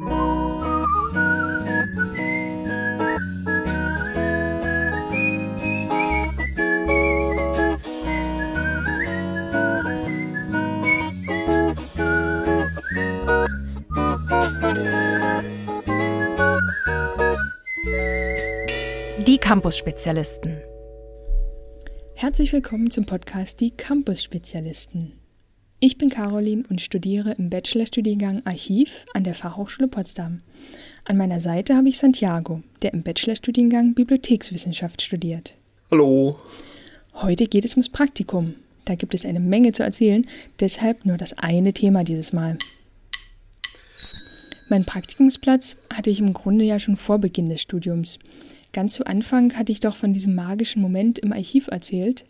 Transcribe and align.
Die 0.00 0.06
Campus-Spezialisten. 19.38 20.62
Herzlich 22.14 22.52
willkommen 22.54 22.90
zum 22.90 23.04
Podcast 23.04 23.60
Die 23.60 23.76
Campus-Spezialisten. 23.76 25.19
Ich 25.82 25.96
bin 25.96 26.10
Caroline 26.10 26.64
und 26.68 26.82
studiere 26.82 27.32
im 27.38 27.48
Bachelorstudiengang 27.48 28.42
Archiv 28.44 29.06
an 29.14 29.24
der 29.24 29.34
Fachhochschule 29.34 29.88
Potsdam. 29.88 30.40
An 31.06 31.16
meiner 31.16 31.40
Seite 31.40 31.74
habe 31.74 31.88
ich 31.88 31.96
Santiago, 31.96 32.62
der 32.82 32.92
im 32.92 33.02
Bachelorstudiengang 33.02 33.94
Bibliothekswissenschaft 33.94 35.00
studiert. 35.00 35.54
Hallo. 35.90 36.36
Heute 37.14 37.46
geht 37.46 37.64
es 37.64 37.72
ums 37.72 37.88
Praktikum. 37.88 38.56
Da 38.84 38.94
gibt 38.94 39.14
es 39.14 39.24
eine 39.24 39.40
Menge 39.40 39.72
zu 39.72 39.82
erzählen, 39.82 40.26
deshalb 40.60 41.06
nur 41.06 41.16
das 41.16 41.32
eine 41.38 41.72
Thema 41.72 42.04
dieses 42.04 42.34
Mal. 42.34 42.58
Meinen 44.68 44.84
Praktikumsplatz 44.84 45.78
hatte 45.90 46.10
ich 46.10 46.20
im 46.20 46.34
Grunde 46.34 46.66
ja 46.66 46.78
schon 46.78 46.96
vor 46.96 47.20
Beginn 47.20 47.48
des 47.48 47.62
Studiums. 47.62 48.18
Ganz 48.74 48.92
zu 48.92 49.06
Anfang 49.06 49.54
hatte 49.54 49.72
ich 49.72 49.80
doch 49.80 49.96
von 49.96 50.12
diesem 50.12 50.34
magischen 50.34 50.82
Moment 50.82 51.18
im 51.18 51.32
Archiv 51.32 51.68
erzählt. 51.68 52.26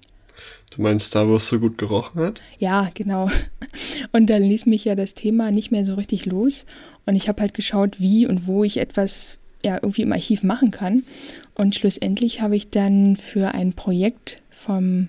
Du 0.75 0.83
meinst 0.83 1.15
da, 1.15 1.29
wo 1.29 1.37
es 1.37 1.49
so 1.49 1.59
gut 1.59 1.79
gerochen 1.79 2.21
hat? 2.21 2.43
Ja, 2.59 2.91
genau. 2.95 3.29
Und 4.13 4.31
dann 4.31 4.43
ließ 4.43 4.67
mich 4.67 4.85
ja 4.85 4.95
das 4.95 5.15
Thema 5.15 5.51
nicht 5.51 5.71
mehr 5.71 5.85
so 5.85 5.95
richtig 5.95 6.27
los. 6.27 6.67
Und 7.07 7.17
ich 7.17 7.29
habe 7.29 7.41
halt 7.43 7.55
geschaut, 7.55 8.01
wie 8.01 8.27
und 8.27 8.47
wo 8.47 8.65
ich 8.65 8.77
etwas 8.77 9.39
ja 9.65 9.75
irgendwie 9.75 10.03
im 10.03 10.13
Archiv 10.13 10.43
machen 10.43 10.71
kann. 10.71 11.03
Und 11.55 11.75
schlussendlich 11.75 12.41
habe 12.41 12.57
ich 12.57 12.71
dann 12.71 13.17
für 13.17 13.53
ein 13.53 13.73
Projekt 13.73 14.41
vom 14.51 15.09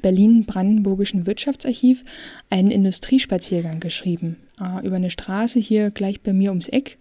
Berlin-Brandenburgischen 0.00 1.26
Wirtschaftsarchiv 1.26 2.04
einen 2.50 2.70
Industriespaziergang 2.70 3.80
geschrieben. 3.80 4.36
Äh, 4.60 4.86
über 4.86 4.96
eine 4.96 5.10
Straße 5.10 5.60
hier 5.60 5.90
gleich 5.90 6.20
bei 6.20 6.32
mir 6.32 6.50
ums 6.50 6.68
Eck 6.68 6.98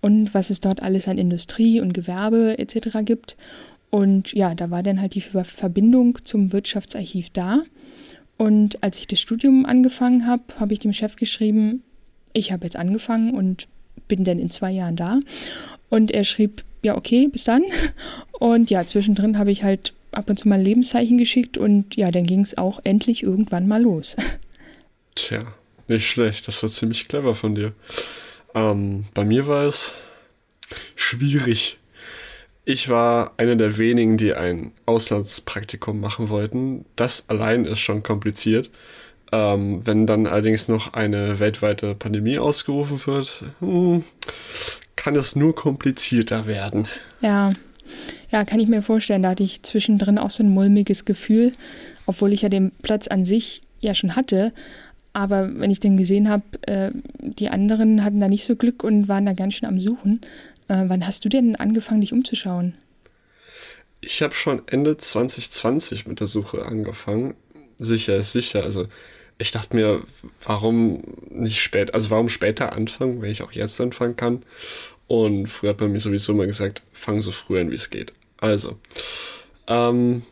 und 0.00 0.34
was 0.34 0.50
es 0.50 0.60
dort 0.60 0.82
alles 0.82 1.08
an 1.08 1.18
Industrie 1.18 1.80
und 1.80 1.94
Gewerbe 1.94 2.58
etc. 2.58 2.98
gibt. 3.04 3.36
Und 3.90 4.32
ja, 4.32 4.54
da 4.54 4.70
war 4.70 4.82
dann 4.82 5.00
halt 5.00 5.14
die 5.14 5.20
Verbindung 5.20 6.18
zum 6.24 6.52
Wirtschaftsarchiv 6.52 7.30
da. 7.32 7.62
Und 8.36 8.82
als 8.82 8.98
ich 8.98 9.06
das 9.06 9.20
Studium 9.20 9.64
angefangen 9.64 10.26
habe, 10.26 10.42
habe 10.58 10.72
ich 10.74 10.80
dem 10.80 10.92
Chef 10.92 11.16
geschrieben, 11.16 11.82
ich 12.32 12.52
habe 12.52 12.64
jetzt 12.64 12.76
angefangen 12.76 13.34
und 13.34 13.66
bin 14.08 14.24
dann 14.24 14.38
in 14.38 14.50
zwei 14.50 14.70
Jahren 14.70 14.96
da. 14.96 15.20
Und 15.88 16.10
er 16.10 16.24
schrieb, 16.24 16.64
ja, 16.82 16.96
okay, 16.96 17.28
bis 17.28 17.44
dann. 17.44 17.62
Und 18.38 18.70
ja, 18.70 18.84
zwischendrin 18.84 19.38
habe 19.38 19.50
ich 19.50 19.62
halt 19.62 19.94
ab 20.12 20.28
und 20.28 20.38
zu 20.38 20.48
mal 20.48 20.60
Lebenszeichen 20.60 21.18
geschickt 21.18 21.58
und 21.58 21.96
ja, 21.96 22.10
dann 22.10 22.24
ging 22.24 22.40
es 22.40 22.56
auch 22.58 22.80
endlich 22.84 23.22
irgendwann 23.22 23.68
mal 23.68 23.82
los. 23.82 24.16
Tja, 25.14 25.46
nicht 25.88 26.06
schlecht. 26.06 26.46
Das 26.48 26.62
war 26.62 26.70
ziemlich 26.70 27.08
clever 27.08 27.34
von 27.34 27.54
dir. 27.54 27.72
Ähm, 28.54 29.04
bei 29.14 29.24
mir 29.24 29.46
war 29.46 29.64
es 29.64 29.94
schwierig. 30.94 31.78
Ich 32.68 32.88
war 32.88 33.32
einer 33.36 33.54
der 33.54 33.78
wenigen, 33.78 34.16
die 34.16 34.34
ein 34.34 34.72
Auslandspraktikum 34.86 36.00
machen 36.00 36.30
wollten. 36.30 36.84
Das 36.96 37.28
allein 37.28 37.64
ist 37.64 37.78
schon 37.78 38.02
kompliziert. 38.02 38.70
Ähm, 39.30 39.86
wenn 39.86 40.08
dann 40.08 40.26
allerdings 40.26 40.66
noch 40.66 40.92
eine 40.92 41.38
weltweite 41.38 41.94
Pandemie 41.94 42.40
ausgerufen 42.40 43.00
wird, 43.06 43.44
hm, 43.60 44.02
kann 44.96 45.14
es 45.14 45.36
nur 45.36 45.54
komplizierter 45.54 46.48
werden. 46.48 46.88
Ja, 47.20 47.52
ja, 48.32 48.44
kann 48.44 48.58
ich 48.58 48.66
mir 48.66 48.82
vorstellen. 48.82 49.22
Da 49.22 49.30
hatte 49.30 49.44
ich 49.44 49.62
zwischendrin 49.62 50.18
auch 50.18 50.32
so 50.32 50.42
ein 50.42 50.50
mulmiges 50.50 51.04
Gefühl, 51.04 51.52
obwohl 52.06 52.32
ich 52.32 52.42
ja 52.42 52.48
den 52.48 52.72
Platz 52.82 53.06
an 53.06 53.24
sich 53.24 53.62
ja 53.78 53.94
schon 53.94 54.16
hatte. 54.16 54.52
Aber 55.12 55.56
wenn 55.60 55.70
ich 55.70 55.78
dann 55.78 55.96
gesehen 55.96 56.28
habe, 56.28 56.42
äh, 56.62 56.90
die 57.20 57.48
anderen 57.48 58.02
hatten 58.02 58.18
da 58.18 58.26
nicht 58.26 58.44
so 58.44 58.56
Glück 58.56 58.82
und 58.82 59.06
waren 59.06 59.24
da 59.24 59.34
ganz 59.34 59.54
schön 59.54 59.68
am 59.68 59.78
Suchen. 59.78 60.20
Äh, 60.68 60.84
wann 60.88 61.06
hast 61.06 61.24
du 61.24 61.28
denn 61.28 61.56
angefangen, 61.56 62.00
dich 62.00 62.12
umzuschauen? 62.12 62.74
Ich 64.00 64.22
habe 64.22 64.34
schon 64.34 64.62
Ende 64.66 64.96
2020 64.96 66.06
mit 66.06 66.20
der 66.20 66.26
Suche 66.26 66.66
angefangen. 66.66 67.34
Sicher 67.78 68.16
ist 68.16 68.32
sicher. 68.32 68.62
Also 68.62 68.86
ich 69.38 69.50
dachte 69.50 69.76
mir, 69.76 70.02
warum 70.44 71.02
nicht 71.30 71.60
spät, 71.60 71.94
also 71.94 72.10
warum 72.10 72.28
später 72.28 72.72
anfangen, 72.72 73.20
wenn 73.20 73.30
ich 73.30 73.42
auch 73.42 73.52
jetzt 73.52 73.80
anfangen 73.80 74.16
kann. 74.16 74.42
Und 75.08 75.46
früher 75.46 75.70
hat 75.70 75.80
man 75.80 75.92
mir 75.92 76.00
sowieso 76.00 76.32
immer 76.32 76.46
gesagt, 76.46 76.82
fang 76.92 77.20
so 77.20 77.30
früh 77.30 77.60
an, 77.60 77.70
wie 77.70 77.76
es 77.76 77.90
geht. 77.90 78.12
Also, 78.38 78.78
ähm, 79.68 80.22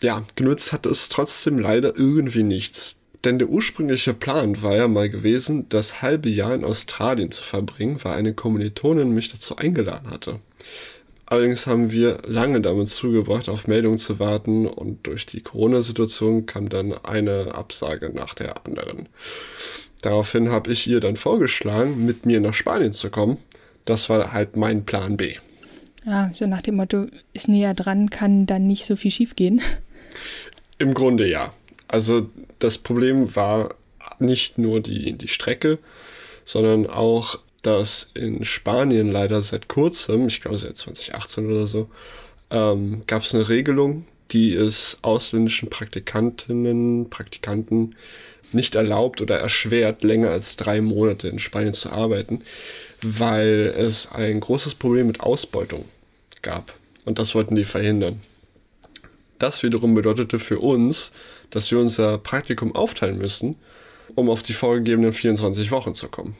ja, 0.00 0.24
genutzt 0.36 0.72
hat 0.72 0.86
es 0.86 1.08
trotzdem 1.08 1.58
leider 1.58 1.96
irgendwie 1.96 2.42
nichts. 2.42 2.96
Denn 3.24 3.38
der 3.38 3.48
ursprüngliche 3.48 4.14
Plan 4.14 4.62
war 4.62 4.74
ja 4.74 4.88
mal 4.88 5.08
gewesen, 5.08 5.68
das 5.68 6.02
halbe 6.02 6.28
Jahr 6.28 6.54
in 6.54 6.64
Australien 6.64 7.30
zu 7.30 7.42
verbringen, 7.42 8.00
weil 8.02 8.14
eine 8.14 8.34
Kommilitonin 8.34 9.12
mich 9.12 9.30
dazu 9.30 9.56
eingeladen 9.56 10.10
hatte. 10.10 10.40
Allerdings 11.26 11.66
haben 11.66 11.90
wir 11.90 12.18
lange 12.26 12.60
damit 12.60 12.88
zugebracht, 12.88 13.48
auf 13.48 13.66
Meldungen 13.66 13.96
zu 13.96 14.18
warten 14.18 14.66
und 14.66 15.06
durch 15.06 15.24
die 15.24 15.40
Corona-Situation 15.40 16.46
kam 16.46 16.68
dann 16.68 16.92
eine 17.04 17.54
Absage 17.54 18.10
nach 18.12 18.34
der 18.34 18.66
anderen. 18.66 19.08
Daraufhin 20.02 20.50
habe 20.50 20.72
ich 20.72 20.86
ihr 20.88 21.00
dann 21.00 21.16
vorgeschlagen, 21.16 22.04
mit 22.04 22.26
mir 22.26 22.40
nach 22.40 22.54
Spanien 22.54 22.92
zu 22.92 23.08
kommen. 23.08 23.38
Das 23.84 24.10
war 24.10 24.32
halt 24.32 24.56
mein 24.56 24.84
Plan 24.84 25.16
B. 25.16 25.36
Ja, 26.04 26.30
so 26.34 26.46
nach 26.46 26.60
dem 26.60 26.74
Motto, 26.76 27.06
ist 27.32 27.48
näher 27.48 27.74
dran, 27.74 28.10
kann 28.10 28.46
dann 28.46 28.66
nicht 28.66 28.84
so 28.84 28.96
viel 28.96 29.12
schiefgehen. 29.12 29.62
Im 30.78 30.92
Grunde 30.92 31.28
ja. 31.28 31.54
Also 31.92 32.30
das 32.58 32.78
Problem 32.78 33.36
war 33.36 33.74
nicht 34.18 34.56
nur 34.56 34.80
die, 34.80 35.12
die 35.12 35.28
Strecke, 35.28 35.78
sondern 36.44 36.86
auch, 36.86 37.38
dass 37.60 38.10
in 38.14 38.44
Spanien 38.44 39.12
leider 39.12 39.42
seit 39.42 39.68
kurzem, 39.68 40.26
ich 40.26 40.40
glaube 40.40 40.56
seit 40.56 40.76
2018 40.76 41.52
oder 41.52 41.66
so, 41.66 41.90
ähm, 42.50 43.02
gab 43.06 43.24
es 43.24 43.34
eine 43.34 43.48
Regelung, 43.50 44.06
die 44.30 44.54
es 44.54 44.98
ausländischen 45.02 45.68
Praktikantinnen, 45.68 47.10
Praktikanten 47.10 47.94
nicht 48.52 48.74
erlaubt 48.74 49.20
oder 49.20 49.38
erschwert, 49.38 50.02
länger 50.02 50.30
als 50.30 50.56
drei 50.56 50.80
Monate 50.80 51.28
in 51.28 51.38
Spanien 51.38 51.74
zu 51.74 51.90
arbeiten, 51.90 52.40
weil 53.04 53.74
es 53.76 54.10
ein 54.12 54.40
großes 54.40 54.76
Problem 54.76 55.08
mit 55.08 55.20
Ausbeutung 55.20 55.84
gab. 56.40 56.72
Und 57.04 57.18
das 57.18 57.34
wollten 57.34 57.54
die 57.54 57.64
verhindern. 57.64 58.22
Das 59.38 59.62
wiederum 59.62 59.94
bedeutete 59.94 60.38
für 60.38 60.58
uns, 60.58 61.12
dass 61.52 61.70
wir 61.70 61.78
unser 61.78 62.18
Praktikum 62.18 62.74
aufteilen 62.74 63.18
müssen, 63.18 63.56
um 64.14 64.28
auf 64.28 64.42
die 64.42 64.52
vorgegebenen 64.52 65.12
24 65.12 65.70
Wochen 65.70 65.94
zu 65.94 66.08
kommen. 66.08 66.34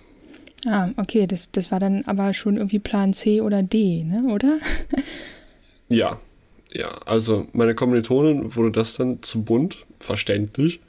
Ah, 0.66 0.90
okay, 0.96 1.26
das, 1.26 1.50
das 1.50 1.70
war 1.70 1.80
dann 1.80 2.04
aber 2.06 2.34
schon 2.34 2.56
irgendwie 2.56 2.78
Plan 2.78 3.14
C 3.14 3.40
oder 3.40 3.62
D, 3.62 4.04
ne, 4.04 4.32
oder? 4.32 4.58
ja, 5.88 6.18
ja, 6.72 6.88
also 7.04 7.46
meine 7.52 7.74
Kommilitonin 7.74 8.54
wurde 8.56 8.72
das 8.72 8.94
dann 8.94 9.22
zu 9.22 9.42
bunt, 9.42 9.84
verständlich. 9.98 10.80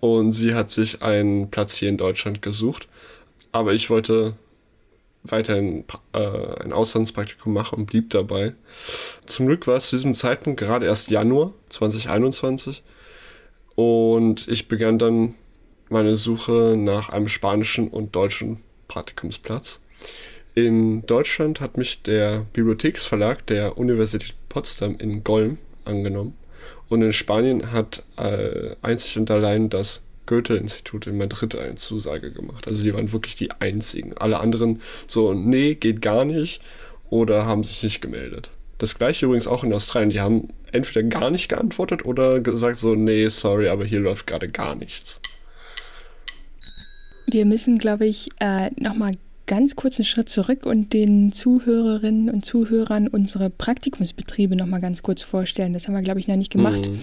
Und 0.00 0.32
sie 0.32 0.54
hat 0.54 0.70
sich 0.70 1.02
einen 1.02 1.50
Platz 1.50 1.76
hier 1.76 1.88
in 1.88 1.96
Deutschland 1.96 2.40
gesucht. 2.40 2.88
Aber 3.50 3.74
ich 3.74 3.90
wollte 3.90 4.36
weiterhin 5.24 5.84
äh, 6.12 6.62
ein 6.62 6.72
Auslandspraktikum 6.72 7.52
machen 7.52 7.80
und 7.80 7.86
blieb 7.86 8.10
dabei. 8.10 8.54
Zum 9.26 9.46
Glück 9.46 9.66
war 9.66 9.76
es 9.76 9.88
zu 9.88 9.96
diesem 9.96 10.14
Zeitpunkt 10.14 10.60
gerade 10.60 10.86
erst 10.86 11.10
Januar 11.10 11.52
2021 11.68 12.82
und 13.78 14.48
ich 14.48 14.66
begann 14.66 14.98
dann 14.98 15.36
meine 15.88 16.16
Suche 16.16 16.74
nach 16.76 17.10
einem 17.10 17.28
spanischen 17.28 17.86
und 17.86 18.16
deutschen 18.16 18.58
Praktikumsplatz. 18.88 19.82
In 20.56 21.06
Deutschland 21.06 21.60
hat 21.60 21.78
mich 21.78 22.02
der 22.02 22.44
Bibliotheksverlag 22.52 23.46
der 23.46 23.78
Universität 23.78 24.34
Potsdam 24.48 24.96
in 24.98 25.22
Golm 25.22 25.58
angenommen. 25.84 26.36
Und 26.88 27.02
in 27.02 27.12
Spanien 27.12 27.70
hat 27.70 28.02
äh, 28.16 28.74
einzig 28.82 29.16
und 29.16 29.30
allein 29.30 29.70
das 29.70 30.02
Goethe-Institut 30.26 31.06
in 31.06 31.16
Madrid 31.16 31.54
eine 31.54 31.76
Zusage 31.76 32.32
gemacht. 32.32 32.66
Also 32.66 32.82
die 32.82 32.92
waren 32.92 33.12
wirklich 33.12 33.36
die 33.36 33.52
einzigen. 33.52 34.18
Alle 34.18 34.40
anderen 34.40 34.82
so, 35.06 35.34
nee, 35.34 35.76
geht 35.76 36.02
gar 36.02 36.24
nicht 36.24 36.60
oder 37.10 37.46
haben 37.46 37.62
sich 37.62 37.84
nicht 37.84 38.00
gemeldet. 38.00 38.50
Das 38.78 38.96
gleiche 38.96 39.26
übrigens 39.26 39.48
auch 39.48 39.64
in 39.64 39.72
Australien. 39.72 40.10
Die 40.10 40.20
haben 40.20 40.48
entweder 40.72 41.02
gar 41.02 41.30
nicht 41.30 41.48
geantwortet 41.48 42.04
oder 42.04 42.40
gesagt 42.40 42.78
so, 42.78 42.94
nee, 42.94 43.28
sorry, 43.28 43.68
aber 43.68 43.84
hier 43.84 44.00
läuft 44.00 44.26
gerade 44.26 44.48
gar 44.48 44.74
nichts. 44.74 45.20
Wir 47.26 47.44
müssen, 47.44 47.78
glaube 47.78 48.06
ich, 48.06 48.30
äh, 48.40 48.70
nochmal 48.76 49.18
ganz 49.46 49.76
kurz 49.76 49.98
einen 49.98 50.04
Schritt 50.04 50.28
zurück 50.28 50.64
und 50.64 50.92
den 50.92 51.32
Zuhörerinnen 51.32 52.30
und 52.30 52.44
Zuhörern 52.44 53.08
unsere 53.08 53.50
Praktikumsbetriebe 53.50 54.54
nochmal 54.54 54.80
ganz 54.80 55.02
kurz 55.02 55.22
vorstellen. 55.22 55.72
Das 55.72 55.88
haben 55.88 55.94
wir, 55.94 56.02
glaube 56.02 56.20
ich, 56.20 56.28
noch 56.28 56.36
nicht 56.36 56.52
gemacht. 56.52 56.88
Mhm. 56.88 57.02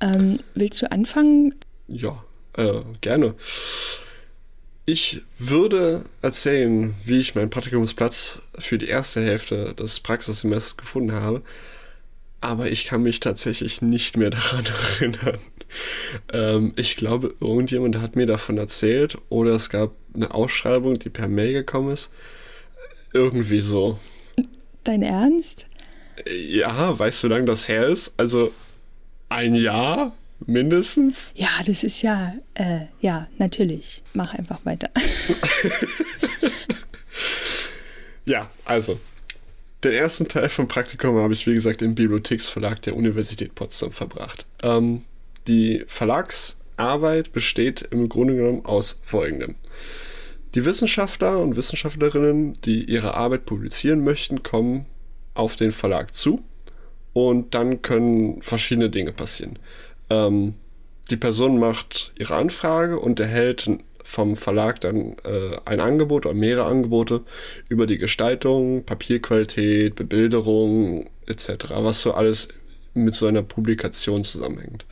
Ähm, 0.00 0.38
willst 0.54 0.82
du 0.82 0.90
anfangen? 0.90 1.54
Ja, 1.86 2.24
äh, 2.56 2.80
gerne. 3.00 3.34
Ich 4.92 5.22
würde 5.38 6.04
erzählen, 6.20 6.94
wie 7.02 7.18
ich 7.18 7.34
meinen 7.34 7.48
Praktikumsplatz 7.48 8.42
für 8.58 8.76
die 8.76 8.88
erste 8.88 9.22
Hälfte 9.22 9.72
des 9.72 10.00
Praxissemesters 10.00 10.76
gefunden 10.76 11.12
habe, 11.12 11.40
aber 12.42 12.70
ich 12.70 12.84
kann 12.84 13.02
mich 13.02 13.18
tatsächlich 13.18 13.80
nicht 13.80 14.18
mehr 14.18 14.28
daran 14.30 14.66
erinnern. 14.66 15.38
Ähm, 16.30 16.72
ich 16.76 16.96
glaube, 16.96 17.34
irgendjemand 17.40 18.02
hat 18.02 18.16
mir 18.16 18.26
davon 18.26 18.58
erzählt 18.58 19.16
oder 19.30 19.52
es 19.52 19.70
gab 19.70 19.92
eine 20.14 20.34
Ausschreibung, 20.34 20.98
die 20.98 21.08
per 21.08 21.26
Mail 21.26 21.54
gekommen 21.54 21.90
ist. 21.90 22.10
Irgendwie 23.14 23.60
so. 23.60 23.98
Dein 24.84 25.02
Ernst? 25.02 25.64
Ja, 26.26 26.98
weißt 26.98 27.22
du, 27.22 27.28
wie 27.28 27.32
lange 27.32 27.46
das 27.46 27.66
her 27.66 27.86
ist? 27.86 28.12
Also 28.18 28.52
ein 29.30 29.54
Jahr 29.54 30.14
mindestens? 30.46 31.32
Ja, 31.36 31.48
das 31.66 31.82
ist 31.82 32.02
ja, 32.02 32.34
äh, 32.54 32.86
ja, 33.00 33.28
natürlich. 33.38 34.02
Mach 34.14 34.34
einfach 34.34 34.64
weiter. 34.64 34.90
ja, 38.24 38.50
also. 38.64 38.98
Den 39.84 39.92
ersten 39.92 40.28
Teil 40.28 40.48
vom 40.48 40.68
Praktikum 40.68 41.16
habe 41.16 41.32
ich, 41.32 41.44
wie 41.48 41.54
gesagt, 41.54 41.82
im 41.82 41.96
Bibliotheksverlag 41.96 42.80
der 42.82 42.94
Universität 42.94 43.56
Potsdam 43.56 43.90
verbracht. 43.90 44.46
Ähm, 44.62 45.02
die 45.48 45.84
Verlagsarbeit 45.88 47.32
besteht 47.32 47.82
im 47.90 48.08
Grunde 48.08 48.36
genommen 48.36 48.64
aus 48.64 49.00
folgendem. 49.02 49.56
Die 50.54 50.64
Wissenschaftler 50.64 51.38
und 51.38 51.56
Wissenschaftlerinnen, 51.56 52.54
die 52.64 52.84
ihre 52.84 53.14
Arbeit 53.14 53.44
publizieren 53.44 54.04
möchten, 54.04 54.42
kommen 54.42 54.86
auf 55.34 55.56
den 55.56 55.72
Verlag 55.72 56.14
zu 56.14 56.44
und 57.12 57.54
dann 57.54 57.82
können 57.82 58.42
verschiedene 58.42 58.90
Dinge 58.90 59.12
passieren. 59.12 59.58
Ähm, 60.12 60.54
die 61.10 61.16
Person 61.16 61.58
macht 61.58 62.12
ihre 62.18 62.36
Anfrage 62.36 62.98
und 62.98 63.20
erhält 63.20 63.68
vom 64.04 64.36
Verlag 64.36 64.80
dann 64.80 65.16
äh, 65.24 65.56
ein 65.64 65.80
Angebot 65.80 66.26
oder 66.26 66.34
mehrere 66.34 66.66
Angebote 66.66 67.22
über 67.68 67.86
die 67.86 67.98
Gestaltung, 67.98 68.84
Papierqualität, 68.84 69.94
Bebilderung 69.94 71.08
etc., 71.26 71.70
was 71.76 72.02
so 72.02 72.12
alles 72.12 72.48
mit 72.94 73.14
so 73.14 73.26
einer 73.26 73.42
Publikation 73.42 74.24
zusammenhängt. 74.24 74.84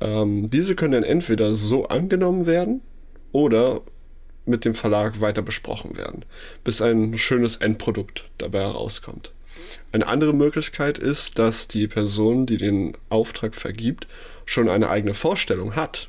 Ähm, 0.00 0.50
diese 0.50 0.74
können 0.74 0.92
dann 0.92 1.04
entweder 1.04 1.54
so 1.56 1.86
angenommen 1.86 2.46
werden 2.46 2.82
oder 3.30 3.80
mit 4.44 4.64
dem 4.64 4.74
Verlag 4.74 5.20
weiter 5.20 5.42
besprochen 5.42 5.96
werden, 5.96 6.24
bis 6.64 6.82
ein 6.82 7.16
schönes 7.16 7.56
Endprodukt 7.56 8.28
dabei 8.38 8.60
herauskommt. 8.60 9.32
Eine 9.92 10.06
andere 10.06 10.32
Möglichkeit 10.32 10.98
ist, 10.98 11.38
dass 11.38 11.68
die 11.68 11.86
Person, 11.86 12.46
die 12.46 12.56
den 12.56 12.96
Auftrag 13.08 13.54
vergibt, 13.54 14.06
schon 14.46 14.68
eine 14.68 14.88
eigene 14.88 15.14
Vorstellung 15.14 15.76
hat, 15.76 16.08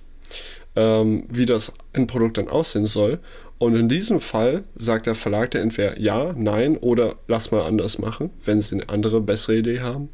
ähm, 0.76 1.28
wie 1.32 1.46
das 1.46 1.74
Endprodukt 1.92 2.38
dann 2.38 2.48
aussehen 2.48 2.86
soll. 2.86 3.20
Und 3.58 3.76
in 3.76 3.88
diesem 3.88 4.20
Fall 4.20 4.64
sagt 4.76 5.06
der 5.06 5.16
Verlag 5.16 5.52
der 5.52 5.62
entweder 5.62 6.00
ja, 6.00 6.34
nein 6.36 6.78
oder 6.78 7.16
lass 7.28 7.52
mal 7.52 7.64
anders 7.64 7.98
machen, 7.98 8.32
wenn 8.44 8.62
sie 8.62 8.76
eine 8.76 8.90
andere, 8.90 9.22
bessere 9.22 9.58
Idee 9.58 9.82
haben. 9.82 10.10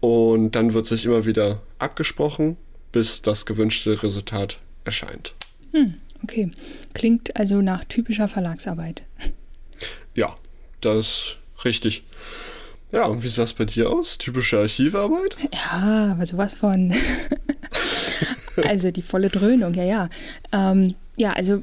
Und 0.00 0.52
dann 0.52 0.74
wird 0.74 0.86
sich 0.86 1.04
immer 1.04 1.24
wieder 1.24 1.62
abgesprochen, 1.78 2.56
bis 2.92 3.22
das 3.22 3.46
gewünschte 3.46 4.02
Resultat 4.02 4.58
erscheint. 4.84 5.34
Hm, 5.72 5.94
okay. 6.22 6.50
Klingt 6.94 7.34
also 7.36 7.60
nach 7.60 7.84
typischer 7.84 8.28
Verlagsarbeit. 8.28 9.02
Ja, 10.14 10.36
das 10.80 10.98
ist 10.98 11.36
richtig. 11.64 12.04
Ja, 12.92 13.06
und 13.06 13.22
wie 13.24 13.28
sah 13.28 13.42
es 13.42 13.52
bei 13.52 13.64
dir 13.64 13.90
aus? 13.90 14.18
Typische 14.18 14.58
Archivarbeit? 14.58 15.36
Ja, 15.52 16.12
aber 16.12 16.24
sowas 16.24 16.54
von. 16.54 16.94
also 18.64 18.90
die 18.90 19.02
volle 19.02 19.28
Dröhnung, 19.28 19.74
ja, 19.74 19.84
ja. 19.84 20.08
Ähm, 20.52 20.94
ja, 21.16 21.32
also 21.32 21.62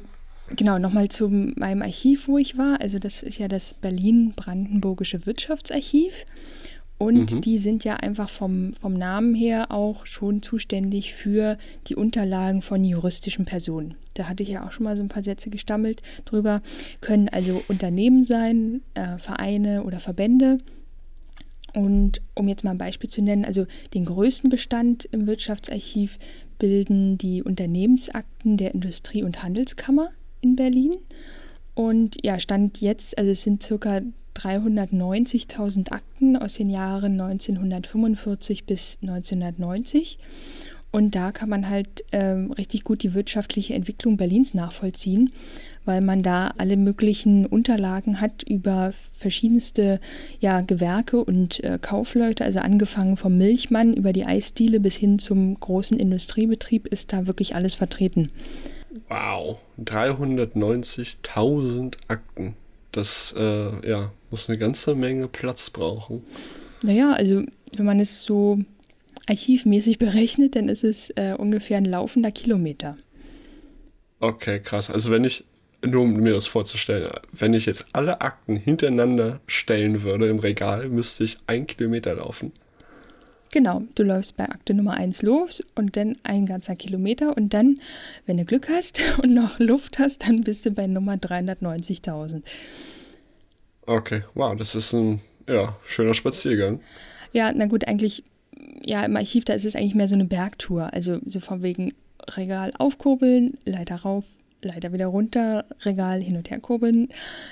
genau, 0.54 0.78
nochmal 0.78 1.08
zu 1.08 1.28
meinem 1.28 1.82
Archiv, 1.82 2.28
wo 2.28 2.38
ich 2.38 2.58
war. 2.58 2.80
Also 2.80 2.98
das 2.98 3.22
ist 3.22 3.38
ja 3.38 3.48
das 3.48 3.74
Berlin-Brandenburgische 3.74 5.26
Wirtschaftsarchiv. 5.26 6.26
Und 6.96 7.32
mhm. 7.32 7.40
die 7.40 7.58
sind 7.58 7.84
ja 7.84 7.96
einfach 7.96 8.30
vom, 8.30 8.72
vom 8.74 8.94
Namen 8.94 9.34
her 9.34 9.72
auch 9.72 10.06
schon 10.06 10.42
zuständig 10.42 11.12
für 11.14 11.58
die 11.88 11.96
Unterlagen 11.96 12.62
von 12.62 12.84
juristischen 12.84 13.46
Personen. 13.46 13.94
Da 14.14 14.28
hatte 14.28 14.44
ich 14.44 14.50
ja 14.50 14.64
auch 14.64 14.70
schon 14.70 14.84
mal 14.84 14.96
so 14.96 15.02
ein 15.02 15.08
paar 15.08 15.24
Sätze 15.24 15.50
gestammelt 15.50 16.02
drüber. 16.24 16.62
Können 17.00 17.28
also 17.28 17.64
Unternehmen 17.66 18.24
sein, 18.24 18.82
äh, 18.94 19.18
Vereine 19.18 19.82
oder 19.82 19.98
Verbände 19.98 20.58
und 21.74 22.20
um 22.34 22.48
jetzt 22.48 22.64
mal 22.64 22.70
ein 22.70 22.78
Beispiel 22.78 23.10
zu 23.10 23.20
nennen, 23.20 23.44
also 23.44 23.66
den 23.94 24.04
größten 24.04 24.48
Bestand 24.48 25.06
im 25.06 25.26
Wirtschaftsarchiv 25.26 26.18
bilden 26.58 27.18
die 27.18 27.42
Unternehmensakten 27.42 28.56
der 28.56 28.74
Industrie- 28.74 29.24
und 29.24 29.42
Handelskammer 29.42 30.10
in 30.40 30.56
Berlin. 30.56 30.94
Und 31.74 32.16
ja, 32.24 32.38
Stand 32.38 32.80
jetzt, 32.80 33.18
also 33.18 33.30
es 33.32 33.42
sind 33.42 33.62
circa 33.62 34.02
390.000 34.36 35.90
Akten 35.90 36.36
aus 36.36 36.54
den 36.54 36.70
Jahren 36.70 37.20
1945 37.20 38.64
bis 38.64 38.98
1990. 39.02 40.18
Und 40.92 41.16
da 41.16 41.32
kann 41.32 41.48
man 41.48 41.68
halt 41.68 42.04
ähm, 42.12 42.52
richtig 42.52 42.84
gut 42.84 43.02
die 43.02 43.14
wirtschaftliche 43.14 43.74
Entwicklung 43.74 44.16
Berlins 44.16 44.54
nachvollziehen, 44.54 45.32
weil 45.84 46.00
man 46.00 46.22
da 46.22 46.54
alle 46.58 46.76
möglichen 46.76 47.46
Unterlagen 47.46 48.20
hat 48.20 48.42
über 48.42 48.92
verschiedenste 49.12 50.00
ja, 50.40 50.60
Gewerke 50.60 51.24
und 51.24 51.62
äh, 51.64 51.78
Kaufleute, 51.80 52.44
also 52.44 52.60
angefangen 52.60 53.16
vom 53.16 53.38
Milchmann 53.38 53.94
über 53.94 54.12
die 54.12 54.24
Eisdiele 54.24 54.80
bis 54.80 54.96
hin 54.96 55.18
zum 55.18 55.58
großen 55.58 55.98
Industriebetrieb 55.98 56.86
ist 56.86 57.12
da 57.12 57.26
wirklich 57.26 57.54
alles 57.54 57.74
vertreten. 57.74 58.28
Wow, 59.08 59.58
390.000 59.82 61.94
Akten. 62.08 62.54
Das 62.92 63.34
äh, 63.36 63.88
ja, 63.88 64.12
muss 64.30 64.48
eine 64.48 64.58
ganze 64.58 64.94
Menge 64.94 65.28
Platz 65.28 65.70
brauchen. 65.70 66.22
Naja, 66.82 67.12
also 67.12 67.42
wenn 67.76 67.86
man 67.86 67.98
es 67.98 68.22
so 68.22 68.60
archivmäßig 69.26 69.98
berechnet, 70.04 70.54
dann 70.56 70.68
ist 70.68 70.84
es 70.84 71.10
äh, 71.10 71.34
ungefähr 71.36 71.78
ein 71.78 71.84
laufender 71.84 72.30
Kilometer. 72.30 72.96
Okay, 74.20 74.60
krass. 74.60 74.90
Also 74.90 75.10
wenn 75.10 75.24
ich, 75.24 75.44
nur 75.86 76.02
um 76.02 76.14
mir 76.14 76.32
das 76.32 76.46
vorzustellen, 76.46 77.10
wenn 77.32 77.54
ich 77.54 77.66
jetzt 77.66 77.86
alle 77.92 78.20
Akten 78.20 78.56
hintereinander 78.56 79.40
stellen 79.46 80.02
würde 80.02 80.28
im 80.28 80.38
Regal, 80.38 80.88
müsste 80.88 81.24
ich 81.24 81.38
ein 81.46 81.66
Kilometer 81.66 82.14
laufen. 82.14 82.52
Genau, 83.52 83.82
du 83.94 84.02
läufst 84.02 84.36
bei 84.36 84.48
Akte 84.48 84.74
Nummer 84.74 84.94
1 84.94 85.22
los 85.22 85.62
und 85.76 85.96
dann 85.96 86.16
ein 86.24 86.44
ganzer 86.44 86.74
Kilometer 86.74 87.36
und 87.36 87.54
dann, 87.54 87.78
wenn 88.26 88.36
du 88.36 88.44
Glück 88.44 88.68
hast 88.68 89.00
und 89.22 89.32
noch 89.32 89.58
Luft 89.58 89.98
hast, 89.98 90.26
dann 90.26 90.42
bist 90.42 90.66
du 90.66 90.70
bei 90.72 90.86
Nummer 90.86 91.14
390.000. 91.14 92.42
Okay, 93.86 94.22
wow, 94.34 94.56
das 94.56 94.74
ist 94.74 94.92
ein 94.92 95.20
ja, 95.48 95.76
schöner 95.86 96.14
Spaziergang. 96.14 96.80
Ja, 97.32 97.52
na 97.54 97.66
gut, 97.66 97.86
eigentlich 97.86 98.24
ja, 98.82 99.04
im 99.04 99.16
Archiv, 99.16 99.44
da 99.44 99.54
ist 99.54 99.64
es 99.64 99.76
eigentlich 99.76 99.94
mehr 99.94 100.08
so 100.08 100.14
eine 100.14 100.24
Bergtour. 100.24 100.92
Also 100.92 101.18
so 101.26 101.40
von 101.40 101.62
wegen 101.62 101.94
Regal 102.36 102.72
aufkurbeln, 102.78 103.58
Leiter 103.64 103.96
rauf, 103.96 104.24
Leiter 104.64 104.92
wieder 104.92 105.06
runter, 105.06 105.64
Regal 105.82 106.20
hin 106.20 106.36
und 106.36 106.50
her 106.50 106.60
kurbeln, 106.60 107.08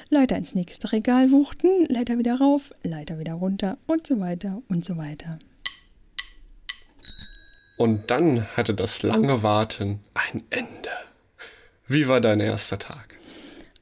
Leiter 0.08 0.36
ins 0.36 0.54
nächste 0.54 0.92
Regal 0.92 1.30
wuchten, 1.30 1.86
Leiter 1.88 2.18
wieder 2.18 2.36
rauf, 2.36 2.74
Leiter 2.82 3.18
wieder 3.18 3.34
runter 3.34 3.78
und 3.86 4.06
so 4.06 4.20
weiter 4.20 4.62
und 4.68 4.84
so 4.84 4.96
weiter. 4.96 5.38
Und 7.76 8.10
dann 8.10 8.46
hatte 8.56 8.74
das 8.74 9.02
lange 9.02 9.42
Warten 9.42 10.00
ein 10.14 10.42
Ende. 10.50 10.90
Wie 11.88 12.08
war 12.08 12.20
dein 12.20 12.40
erster 12.40 12.78
Tag? 12.78 13.16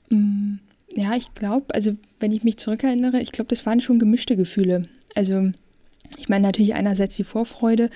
Mm, 0.08 0.54
ja, 0.94 1.14
ich 1.16 1.34
glaube, 1.34 1.74
also 1.74 1.96
wenn 2.18 2.32
ich 2.32 2.42
mich 2.42 2.56
zurückerinnere, 2.56 3.20
ich 3.20 3.32
glaube, 3.32 3.48
das 3.48 3.66
waren 3.66 3.80
schon 3.80 3.98
gemischte 3.98 4.36
Gefühle. 4.36 4.88
Also 5.14 5.52
ich 6.18 6.28
meine 6.28 6.46
natürlich 6.46 6.74
einerseits 6.74 7.16
die 7.16 7.24
Vorfreude, 7.24 7.90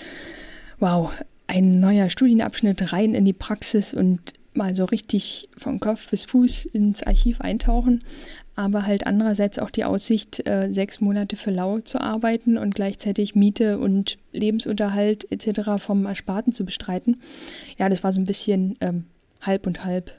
wow, 0.79 1.11
ein 1.47 1.81
neuer 1.81 2.11
Studienabschnitt 2.11 2.93
rein 2.93 3.15
in 3.15 3.25
die 3.25 3.33
Praxis 3.33 3.95
und 3.95 4.35
mal 4.57 4.75
so 4.75 4.85
richtig 4.85 5.49
von 5.57 5.81
Kopf 5.81 6.11
bis 6.11 6.25
Fuß 6.25 6.67
ins 6.67 7.03
Archiv 7.03 7.41
eintauchen, 7.41 8.05
aber 8.57 8.87
halt 8.87 9.07
andererseits 9.07 9.59
auch 9.59 9.71
die 9.71 9.85
Aussicht, 9.85 10.47
äh, 10.47 10.73
sechs 10.73 11.01
Monate 11.01 11.37
für 11.37 11.51
lau 11.51 11.81
zu 11.81 12.01
arbeiten 12.01 12.57
und 12.57 12.75
gleichzeitig 12.75 13.35
Miete 13.35 13.79
und 13.79 14.19
Lebensunterhalt 14.33 15.31
etc. 15.31 15.83
vom 15.83 16.07
Ersparten 16.07 16.53
zu 16.53 16.65
bestreiten. 16.65 17.21
Ja, 17.79 17.89
das 17.89 18.05
war 18.05 18.13
so 18.13 18.21
ein 18.21 18.27
bisschen 18.27 18.77
ähm, 18.81 19.05
halb 19.41 19.67
und 19.67 19.85
halb. 19.85 20.13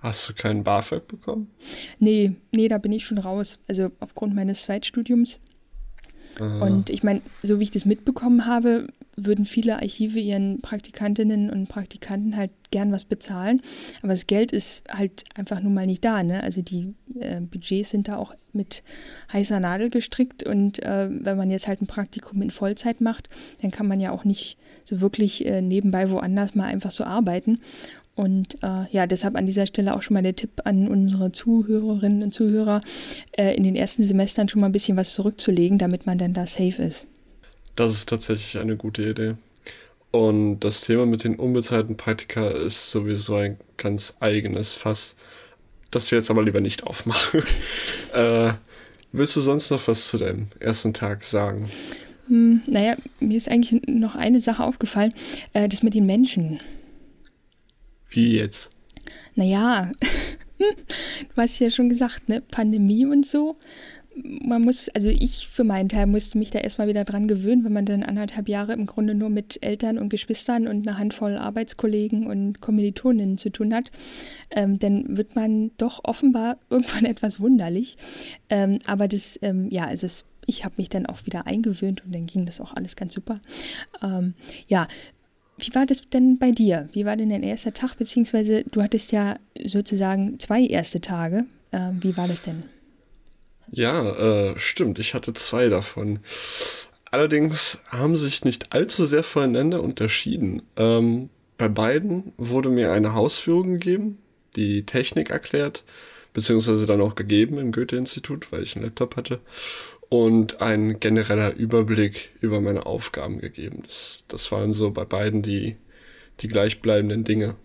Hast 0.00 0.28
du 0.28 0.34
keinen 0.34 0.62
BAföG 0.62 1.08
bekommen? 1.08 1.50
Nee, 1.98 2.32
nee, 2.52 2.68
da 2.68 2.78
bin 2.78 2.92
ich 2.92 3.04
schon 3.04 3.18
raus. 3.18 3.58
Also 3.66 3.90
aufgrund 3.98 4.34
meines 4.34 4.62
Zweitstudiums 4.62 5.40
Aha. 6.38 6.64
Und 6.64 6.90
ich 6.90 7.02
meine, 7.02 7.20
so 7.42 7.58
wie 7.58 7.64
ich 7.64 7.70
das 7.70 7.84
mitbekommen 7.84 8.46
habe, 8.46 8.88
würden 9.16 9.44
viele 9.44 9.76
Archive 9.76 10.18
ihren 10.20 10.60
Praktikantinnen 10.60 11.50
und 11.50 11.68
Praktikanten 11.68 12.36
halt 12.36 12.50
gern 12.70 12.92
was 12.92 13.04
bezahlen. 13.04 13.62
Aber 14.02 14.12
das 14.12 14.26
Geld 14.26 14.52
ist 14.52 14.84
halt 14.88 15.24
einfach 15.34 15.60
nun 15.60 15.74
mal 15.74 15.86
nicht 15.86 16.04
da. 16.04 16.22
Ne? 16.22 16.42
Also 16.42 16.62
die 16.62 16.94
äh, 17.18 17.40
Budgets 17.40 17.90
sind 17.90 18.08
da 18.08 18.16
auch 18.16 18.34
mit 18.52 18.82
heißer 19.32 19.60
Nadel 19.60 19.90
gestrickt. 19.90 20.44
Und 20.44 20.82
äh, 20.82 21.08
wenn 21.10 21.36
man 21.36 21.50
jetzt 21.50 21.66
halt 21.66 21.82
ein 21.82 21.86
Praktikum 21.86 22.40
in 22.42 22.50
Vollzeit 22.50 23.00
macht, 23.00 23.28
dann 23.60 23.70
kann 23.70 23.88
man 23.88 24.00
ja 24.00 24.12
auch 24.12 24.24
nicht 24.24 24.56
so 24.84 25.00
wirklich 25.00 25.44
äh, 25.46 25.62
nebenbei 25.62 26.10
woanders 26.10 26.54
mal 26.54 26.66
einfach 26.66 26.92
so 26.92 27.04
arbeiten. 27.04 27.60
Und 28.18 28.58
äh, 28.64 28.90
ja, 28.90 29.06
deshalb 29.06 29.36
an 29.36 29.46
dieser 29.46 29.68
Stelle 29.68 29.94
auch 29.94 30.02
schon 30.02 30.14
mal 30.14 30.24
der 30.24 30.34
Tipp 30.34 30.50
an 30.64 30.88
unsere 30.88 31.30
Zuhörerinnen 31.30 32.24
und 32.24 32.34
Zuhörer, 32.34 32.80
äh, 33.30 33.54
in 33.54 33.62
den 33.62 33.76
ersten 33.76 34.02
Semestern 34.02 34.48
schon 34.48 34.60
mal 34.60 34.66
ein 34.66 34.72
bisschen 34.72 34.96
was 34.96 35.12
zurückzulegen, 35.12 35.78
damit 35.78 36.04
man 36.04 36.18
dann 36.18 36.34
da 36.34 36.44
safe 36.44 36.82
ist. 36.82 37.06
Das 37.76 37.92
ist 37.92 38.08
tatsächlich 38.08 38.60
eine 38.60 38.76
gute 38.76 39.08
Idee. 39.08 39.34
Und 40.10 40.58
das 40.60 40.80
Thema 40.80 41.06
mit 41.06 41.22
den 41.22 41.36
unbezahlten 41.36 41.96
Praktika 41.96 42.48
ist 42.48 42.90
sowieso 42.90 43.36
ein 43.36 43.56
ganz 43.76 44.16
eigenes 44.18 44.74
Fass, 44.74 45.14
das 45.92 46.10
wir 46.10 46.18
jetzt 46.18 46.32
aber 46.32 46.42
lieber 46.42 46.60
nicht 46.60 46.82
aufmachen. 46.82 47.44
äh, 48.14 48.52
willst 49.12 49.36
du 49.36 49.40
sonst 49.40 49.70
noch 49.70 49.86
was 49.86 50.08
zu 50.08 50.18
deinem 50.18 50.48
ersten 50.58 50.92
Tag 50.92 51.22
sagen? 51.22 51.70
Hm, 52.26 52.62
naja, 52.66 52.96
mir 53.20 53.38
ist 53.38 53.48
eigentlich 53.48 53.80
noch 53.86 54.16
eine 54.16 54.40
Sache 54.40 54.64
aufgefallen, 54.64 55.14
äh, 55.52 55.68
das 55.68 55.84
mit 55.84 55.94
den 55.94 56.04
Menschen. 56.04 56.58
Wie 58.08 58.36
jetzt? 58.36 58.70
Naja, 59.34 59.92
du 60.58 61.36
hast 61.36 61.58
ja 61.58 61.70
schon 61.70 61.88
gesagt, 61.88 62.28
ne, 62.28 62.40
Pandemie 62.40 63.06
und 63.06 63.26
so. 63.26 63.56
Man 64.20 64.62
muss, 64.62 64.88
also 64.88 65.08
ich 65.08 65.46
für 65.46 65.62
meinen 65.62 65.88
Teil 65.88 66.06
musste 66.06 66.38
mich 66.38 66.50
da 66.50 66.58
erstmal 66.58 66.88
wieder 66.88 67.04
dran 67.04 67.28
gewöhnen, 67.28 67.64
wenn 67.64 67.72
man 67.72 67.86
dann 67.86 68.02
anderthalb 68.02 68.48
Jahre 68.48 68.72
im 68.72 68.86
Grunde 68.86 69.14
nur 69.14 69.28
mit 69.28 69.62
Eltern 69.62 69.96
und 69.96 70.08
Geschwistern 70.08 70.66
und 70.66 70.88
einer 70.88 70.98
Handvoll 70.98 71.36
Arbeitskollegen 71.36 72.26
und 72.26 72.60
Kommilitoninnen 72.60 73.38
zu 73.38 73.50
tun 73.50 73.72
hat. 73.72 73.92
Ähm, 74.50 74.80
dann 74.80 75.16
wird 75.16 75.36
man 75.36 75.70
doch 75.76 76.00
offenbar 76.02 76.58
irgendwann 76.70 77.04
etwas 77.04 77.38
wunderlich. 77.38 77.96
Ähm, 78.50 78.80
aber 78.86 79.06
das, 79.06 79.38
ähm, 79.42 79.68
ja, 79.70 79.84
also 79.86 80.06
es 80.06 80.24
ich 80.48 80.64
habe 80.64 80.76
mich 80.78 80.88
dann 80.88 81.04
auch 81.04 81.26
wieder 81.26 81.46
eingewöhnt 81.46 82.02
und 82.06 82.14
dann 82.14 82.24
ging 82.24 82.46
das 82.46 82.58
auch 82.58 82.72
alles 82.72 82.96
ganz 82.96 83.12
super. 83.12 83.40
Ähm, 84.02 84.32
ja, 84.66 84.88
wie 85.58 85.74
war 85.74 85.86
das 85.86 86.02
denn 86.02 86.38
bei 86.38 86.50
dir? 86.50 86.88
Wie 86.92 87.04
war 87.04 87.16
denn 87.16 87.30
dein 87.30 87.42
erster 87.42 87.74
Tag? 87.74 87.96
Beziehungsweise 87.96 88.64
du 88.64 88.82
hattest 88.82 89.12
ja 89.12 89.38
sozusagen 89.64 90.38
zwei 90.38 90.62
erste 90.62 91.00
Tage. 91.00 91.44
Ähm, 91.72 91.98
wie 92.00 92.16
war 92.16 92.28
das 92.28 92.42
denn? 92.42 92.62
Ja, 93.70 94.50
äh, 94.50 94.58
stimmt. 94.58 94.98
Ich 94.98 95.14
hatte 95.14 95.32
zwei 95.34 95.68
davon. 95.68 96.20
Allerdings 97.10 97.82
haben 97.88 98.16
sich 98.16 98.44
nicht 98.44 98.72
allzu 98.72 99.04
sehr 99.04 99.22
voneinander 99.22 99.82
unterschieden. 99.82 100.62
Ähm, 100.76 101.30
bei 101.56 101.68
beiden 101.68 102.32
wurde 102.36 102.68
mir 102.68 102.92
eine 102.92 103.14
Hausführung 103.14 103.74
gegeben, 103.74 104.18
die 104.56 104.84
Technik 104.84 105.30
erklärt, 105.30 105.84
beziehungsweise 106.32 106.86
dann 106.86 107.00
auch 107.00 107.14
gegeben 107.14 107.58
im 107.58 107.72
Goethe-Institut, 107.72 108.52
weil 108.52 108.62
ich 108.62 108.76
einen 108.76 108.84
Laptop 108.84 109.16
hatte 109.16 109.40
und 110.08 110.60
ein 110.60 111.00
genereller 111.00 111.54
Überblick 111.54 112.30
über 112.40 112.60
meine 112.60 112.86
Aufgaben 112.86 113.38
gegeben. 113.40 113.82
Das, 113.84 114.24
das 114.28 114.50
waren 114.50 114.72
so 114.72 114.90
bei 114.90 115.04
beiden 115.04 115.42
die, 115.42 115.76
die 116.40 116.48
gleichbleibenden 116.48 117.24
Dinge. 117.24 117.56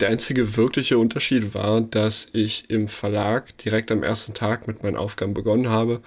Der 0.00 0.10
einzige 0.10 0.56
wirkliche 0.56 0.98
Unterschied 0.98 1.54
war, 1.54 1.80
dass 1.80 2.28
ich 2.32 2.70
im 2.70 2.88
Verlag 2.88 3.56
direkt 3.58 3.90
am 3.90 4.02
ersten 4.02 4.32
Tag 4.32 4.68
mit 4.68 4.82
meinen 4.82 4.96
Aufgaben 4.96 5.34
begonnen 5.34 5.70
habe 5.70 6.02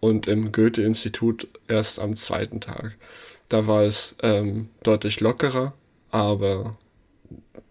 und 0.00 0.26
im 0.26 0.50
Goethe-Institut 0.50 1.46
erst 1.68 2.00
am 2.00 2.16
zweiten 2.16 2.60
Tag. 2.60 2.96
Da 3.48 3.68
war 3.68 3.82
es 3.82 4.16
ähm, 4.22 4.70
deutlich 4.82 5.20
lockerer, 5.20 5.74
aber 6.10 6.76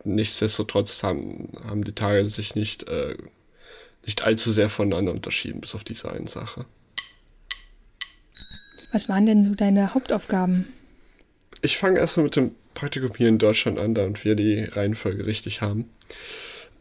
nichtsdestotrotz 0.05 1.03
haben, 1.03 1.49
haben 1.67 1.83
die 1.83 1.93
Tage 1.93 2.29
sich 2.29 2.55
nicht, 2.55 2.87
äh, 2.87 3.17
nicht 4.05 4.23
allzu 4.23 4.51
sehr 4.51 4.69
voneinander 4.69 5.11
unterschieden, 5.11 5.59
bis 5.59 5.75
auf 5.75 5.83
diese 5.83 6.09
eine 6.09 6.27
Sache. 6.27 6.65
Was 8.95 9.09
waren 9.09 9.25
denn 9.25 9.43
so 9.43 9.53
deine 9.55 9.93
Hauptaufgaben? 9.93 10.67
Ich 11.61 11.77
fange 11.77 11.99
erstmal 11.99 12.23
mit 12.23 12.37
dem 12.37 12.51
Praktikum 12.75 13.11
hier 13.17 13.27
in 13.27 13.39
Deutschland 13.39 13.77
an, 13.77 13.93
damit 13.93 14.23
wir 14.23 14.35
die 14.35 14.63
Reihenfolge 14.63 15.25
richtig 15.25 15.59
haben. 15.59 15.89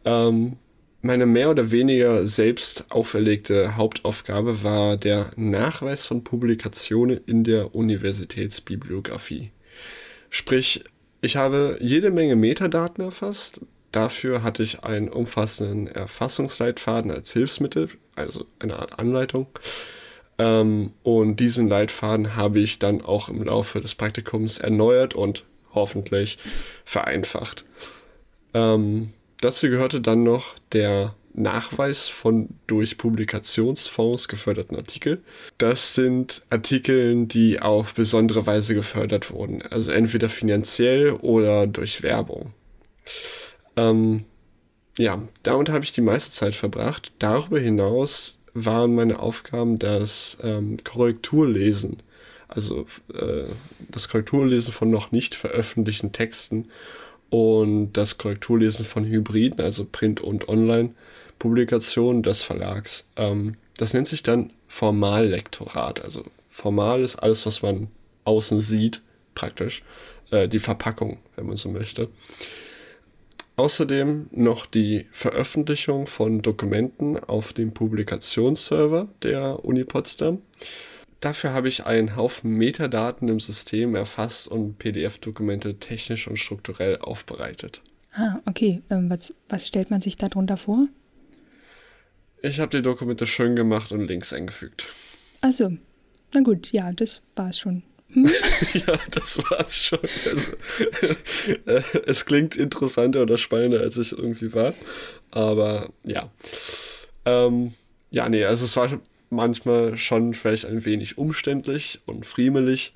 Ähm, 0.05 0.55
meine 1.01 1.25
mehr 1.25 1.49
oder 1.49 1.71
weniger 1.71 2.25
selbst 2.25 2.85
auferlegte 2.87 3.75
Hauptaufgabe 3.75 4.63
war 4.63 4.95
der 4.95 5.31
Nachweis 5.35 6.05
von 6.05 6.23
Publikationen 6.23 7.19
in 7.25 7.43
der 7.43 7.75
Universitätsbibliografie. 7.75 9.51
Sprich, 10.29 10.85
ich 11.19 11.35
habe 11.35 11.77
jede 11.81 12.11
Menge 12.11 12.37
Metadaten 12.37 13.03
erfasst. 13.03 13.59
Dafür 13.91 14.41
hatte 14.41 14.63
ich 14.63 14.85
einen 14.85 15.09
umfassenden 15.09 15.87
Erfassungsleitfaden 15.87 17.11
als 17.11 17.33
Hilfsmittel, 17.33 17.89
also 18.15 18.45
eine 18.59 18.79
Art 18.79 18.99
Anleitung. 18.99 19.47
Ähm, 20.37 20.91
und 21.03 21.39
diesen 21.39 21.69
Leitfaden 21.69 22.35
habe 22.35 22.59
ich 22.59 22.79
dann 22.79 23.01
auch 23.01 23.29
im 23.29 23.43
Laufe 23.43 23.81
des 23.81 23.95
Praktikums 23.95 24.57
erneuert 24.57 25.13
und 25.13 25.45
hoffentlich 25.73 26.37
vereinfacht. 26.83 27.65
Ähm, 28.53 29.11
dazu 29.41 29.69
gehörte 29.69 30.01
dann 30.01 30.23
noch 30.23 30.55
der 30.71 31.15
Nachweis 31.33 32.07
von 32.07 32.49
durch 32.67 32.97
Publikationsfonds 32.97 34.27
geförderten 34.27 34.77
Artikel. 34.77 35.21
Das 35.57 35.93
sind 35.93 36.41
Artikel, 36.49 37.25
die 37.25 37.61
auf 37.61 37.93
besondere 37.93 38.45
Weise 38.45 38.73
gefördert 38.73 39.31
wurden, 39.31 39.61
also 39.61 39.91
entweder 39.91 40.29
finanziell 40.29 41.11
oder 41.11 41.67
durch 41.67 42.03
Werbung. 42.03 42.53
Ähm, 43.75 44.23
ja, 44.97 45.21
damit 45.43 45.69
habe 45.69 45.83
ich 45.83 45.91
die 45.91 46.01
meiste 46.01 46.31
Zeit 46.31 46.55
verbracht. 46.55 47.11
Darüber 47.19 47.59
hinaus 47.59 48.39
waren 48.55 48.95
meine 48.95 49.19
Aufgaben 49.19 49.77
das 49.77 50.37
ähm, 50.41 50.77
Korrekturlesen, 50.83 51.97
also 52.47 52.87
äh, 53.13 53.43
das 53.91 54.09
Korrekturlesen 54.09 54.73
von 54.73 54.89
noch 54.89 55.11
nicht 55.11 55.35
veröffentlichten 55.35 56.13
Texten 56.13 56.69
und 57.29 57.93
das 57.93 58.17
Korrekturlesen 58.17 58.85
von 58.85 59.05
Hybriden, 59.05 59.61
also 59.61 59.85
Print- 59.85 60.21
und 60.21 60.47
Online-Publikationen 60.47 62.23
des 62.23 62.41
Verlags. 62.41 63.07
Ähm, 63.17 63.57
das 63.77 63.93
nennt 63.93 64.07
sich 64.07 64.23
dann 64.23 64.51
Formallektorat. 64.67 66.01
Also 66.01 66.23
formal 66.49 67.01
ist 67.01 67.17
alles, 67.17 67.45
was 67.45 67.61
man 67.61 67.89
außen 68.23 68.61
sieht, 68.61 69.01
praktisch. 69.35 69.83
Äh, 70.31 70.47
die 70.47 70.59
Verpackung, 70.59 71.19
wenn 71.35 71.47
man 71.47 71.57
so 71.57 71.69
möchte. 71.69 72.09
Außerdem 73.57 74.27
noch 74.31 74.65
die 74.65 75.07
Veröffentlichung 75.11 76.07
von 76.07 76.41
Dokumenten 76.41 77.17
auf 77.17 77.53
dem 77.53 77.73
Publikationsserver 77.73 79.07
der 79.23 79.63
Uni 79.63 79.85
Potsdam. 79.85 80.41
Dafür 81.21 81.53
habe 81.53 81.69
ich 81.69 81.85
einen 81.85 82.17
Haufen 82.17 82.51
Metadaten 82.51 83.29
im 83.29 83.39
System 83.39 83.95
erfasst 83.95 84.47
und 84.49 84.77
PDF-Dokumente 84.77 85.79
technisch 85.79 86.27
und 86.27 86.37
strukturell 86.37 86.97
aufbereitet. 86.97 87.81
Ah, 88.13 88.39
okay. 88.45 88.81
Ähm, 88.89 89.09
was, 89.09 89.33
was 89.49 89.67
stellt 89.67 89.89
man 89.89 90.01
sich 90.01 90.17
darunter 90.17 90.57
vor? 90.57 90.87
Ich 92.41 92.59
habe 92.59 92.77
die 92.77 92.83
Dokumente 92.83 93.25
schön 93.25 93.55
gemacht 93.55 93.91
und 93.91 94.05
Links 94.07 94.33
eingefügt. 94.33 94.87
Achso. 95.41 95.71
Na 96.33 96.41
gut, 96.41 96.71
ja, 96.71 96.91
das 96.91 97.21
war 97.35 97.49
es 97.49 97.57
schon. 98.15 98.31
ja, 98.87 98.97
das 99.11 99.39
war's 99.49 99.75
schon. 99.75 99.99
Also, 100.01 100.51
äh, 101.65 101.81
es 102.05 102.25
klingt 102.25 102.55
interessanter 102.55 103.21
oder 103.21 103.37
spannender, 103.37 103.81
als 103.81 103.97
ich 103.97 104.17
irgendwie 104.17 104.53
war. 104.53 104.73
Aber 105.31 105.89
ja. 106.03 106.31
Ähm, 107.25 107.73
ja, 108.11 108.29
nee, 108.29 108.45
also 108.45 108.65
es 108.65 108.77
war 108.77 108.99
manchmal 109.29 109.97
schon 109.97 110.33
vielleicht 110.33 110.65
ein 110.65 110.85
wenig 110.85 111.17
umständlich 111.17 112.01
und 112.05 112.25
friemelig. 112.25 112.93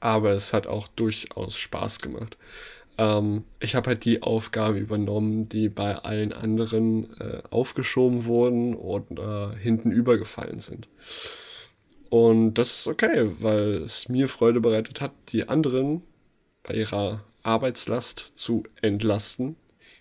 Aber 0.00 0.30
es 0.30 0.52
hat 0.52 0.66
auch 0.66 0.88
durchaus 0.88 1.58
Spaß 1.58 2.00
gemacht. 2.00 2.36
Ähm, 2.98 3.44
ich 3.60 3.74
habe 3.74 3.90
halt 3.90 4.04
die 4.04 4.22
Aufgaben 4.22 4.78
übernommen, 4.78 5.48
die 5.48 5.68
bei 5.68 5.94
allen 5.96 6.32
anderen 6.32 7.08
äh, 7.20 7.42
aufgeschoben 7.50 8.24
wurden 8.24 8.74
oder 8.74 9.54
hinten 9.54 9.92
übergefallen 9.92 10.58
sind. 10.58 10.88
Und 12.10 12.54
das 12.54 12.80
ist 12.80 12.86
okay, 12.86 13.30
weil 13.40 13.82
es 13.82 14.08
mir 14.08 14.28
Freude 14.28 14.60
bereitet 14.60 15.00
hat, 15.00 15.12
die 15.28 15.48
anderen 15.48 16.02
bei 16.62 16.74
ihrer 16.74 17.24
Arbeitslast 17.42 18.32
zu 18.34 18.64
entlasten 18.82 19.56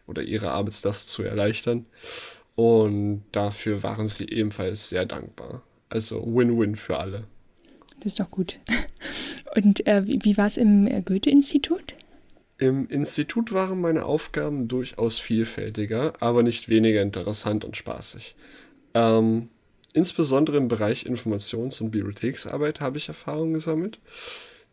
oder 0.07 0.23
ihre 0.23 0.51
Arbeitslast 0.51 1.09
zu 1.09 1.23
erleichtern. 1.23 1.85
Und 2.55 3.23
dafür 3.31 3.83
waren 3.83 4.07
sie 4.07 4.29
ebenfalls 4.29 4.89
sehr 4.89 5.05
dankbar. 5.05 5.63
Also 5.89 6.23
Win-Win 6.25 6.75
für 6.75 6.97
alle. 6.97 7.25
Das 7.99 8.13
ist 8.13 8.19
doch 8.19 8.31
gut. 8.31 8.59
Und 9.55 9.85
äh, 9.87 10.05
wie, 10.07 10.19
wie 10.23 10.37
war 10.37 10.47
es 10.47 10.57
im 10.57 10.87
äh, 10.87 11.01
Goethe-Institut? 11.01 11.95
Im 12.57 12.87
Institut 12.87 13.51
waren 13.51 13.81
meine 13.81 14.05
Aufgaben 14.05 14.67
durchaus 14.67 15.19
vielfältiger, 15.19 16.13
aber 16.21 16.41
nicht 16.41 16.69
weniger 16.69 17.01
interessant 17.01 17.65
und 17.65 17.75
spaßig. 17.75 18.35
Ähm, 18.93 19.49
Insbesondere 19.95 20.57
im 20.57 20.67
Bereich 20.67 21.05
Informations- 21.05 21.79
und 21.79 21.91
Bibliotheksarbeit 21.91 22.81
habe 22.81 22.97
ich 22.97 23.07
Erfahrung 23.07 23.53
gesammelt, 23.53 23.99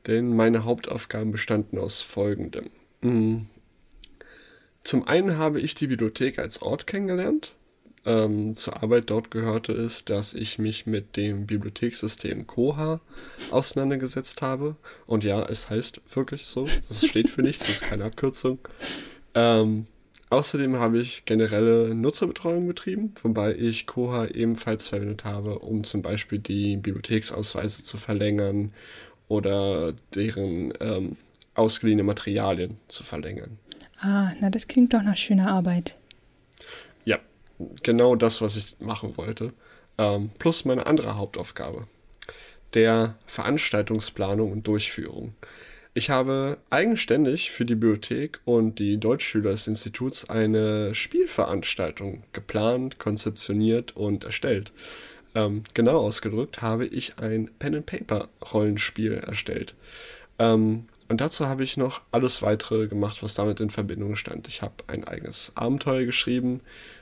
denn 0.08 0.34
meine 0.34 0.64
Hauptaufgaben 0.64 1.30
bestanden 1.30 1.78
aus 1.78 2.00
folgendem. 2.00 2.70
Mm. 3.02 3.42
Zum 4.82 5.06
einen 5.06 5.38
habe 5.38 5.60
ich 5.60 5.76
die 5.76 5.86
Bibliothek 5.86 6.40
als 6.40 6.60
Ort 6.60 6.88
kennengelernt. 6.88 7.54
Ähm, 8.04 8.56
zur 8.56 8.82
Arbeit 8.82 9.10
dort 9.10 9.30
gehörte 9.30 9.72
es, 9.72 10.04
dass 10.04 10.34
ich 10.34 10.58
mich 10.58 10.86
mit 10.86 11.16
dem 11.16 11.46
Bibliothekssystem 11.46 12.48
Koha 12.48 13.00
auseinandergesetzt 13.52 14.42
habe. 14.42 14.74
Und 15.06 15.22
ja, 15.22 15.40
es 15.44 15.70
heißt 15.70 16.00
wirklich 16.12 16.46
so. 16.46 16.68
Das 16.88 17.06
steht 17.06 17.30
für 17.30 17.42
nichts, 17.42 17.60
das 17.60 17.76
ist 17.76 17.82
keine 17.82 18.06
Abkürzung. 18.06 18.58
Ähm, 19.36 19.86
Außerdem 20.32 20.76
habe 20.76 20.98
ich 20.98 21.26
generelle 21.26 21.94
Nutzerbetreuung 21.94 22.66
betrieben, 22.66 23.14
wobei 23.22 23.54
ich 23.54 23.86
Koha 23.86 24.28
ebenfalls 24.28 24.86
verwendet 24.86 25.26
habe, 25.26 25.58
um 25.58 25.84
zum 25.84 26.00
Beispiel 26.00 26.38
die 26.38 26.78
Bibliotheksausweise 26.78 27.84
zu 27.84 27.98
verlängern 27.98 28.72
oder 29.28 29.92
deren 30.14 30.72
ähm, 30.80 31.16
ausgeliehene 31.54 32.02
Materialien 32.02 32.78
zu 32.88 33.04
verlängern. 33.04 33.58
Ah, 34.00 34.32
na, 34.40 34.48
das 34.48 34.68
klingt 34.68 34.94
doch 34.94 35.02
nach 35.02 35.18
schöner 35.18 35.52
Arbeit. 35.52 35.98
Ja, 37.04 37.18
genau 37.82 38.16
das, 38.16 38.40
was 38.40 38.56
ich 38.56 38.76
machen 38.80 39.18
wollte. 39.18 39.52
Ähm, 39.98 40.30
plus 40.38 40.64
meine 40.64 40.86
andere 40.86 41.14
Hauptaufgabe, 41.16 41.86
der 42.72 43.16
Veranstaltungsplanung 43.26 44.50
und 44.50 44.66
Durchführung. 44.66 45.34
Ich 45.94 46.08
habe 46.08 46.56
eigenständig 46.70 47.50
für 47.50 47.66
die 47.66 47.74
Bibliothek 47.74 48.40
und 48.46 48.78
die 48.78 48.96
Deutschschüler 48.96 49.50
des 49.50 49.66
Instituts 49.66 50.30
eine 50.30 50.94
Spielveranstaltung 50.94 52.22
geplant, 52.32 52.98
konzeptioniert 52.98 53.94
und 53.94 54.24
erstellt. 54.24 54.72
Ähm, 55.34 55.64
genau 55.74 55.98
ausgedrückt 55.98 56.62
habe 56.62 56.86
ich 56.86 57.18
ein 57.18 57.50
Pen-and-Paper-Rollenspiel 57.58 59.12
erstellt. 59.12 59.74
Ähm, 60.38 60.86
und 61.08 61.20
dazu 61.20 61.46
habe 61.46 61.62
ich 61.62 61.76
noch 61.76 62.00
alles 62.10 62.40
weitere 62.40 62.88
gemacht, 62.88 63.22
was 63.22 63.34
damit 63.34 63.60
in 63.60 63.68
Verbindung 63.68 64.16
stand. 64.16 64.48
Ich 64.48 64.62
habe 64.62 64.72
ein 64.86 65.04
eigenes 65.04 65.52
Abenteuer 65.56 66.04
geschrieben, 66.04 66.60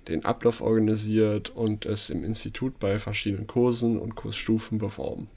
den 0.08 0.24
Ablauf 0.24 0.60
organisiert 0.60 1.50
und 1.50 1.86
es 1.86 2.10
im 2.10 2.24
Institut 2.24 2.80
bei 2.80 2.98
verschiedenen 2.98 3.46
Kursen 3.46 4.00
und 4.00 4.16
Kursstufen 4.16 4.78
beworben. 4.78 5.28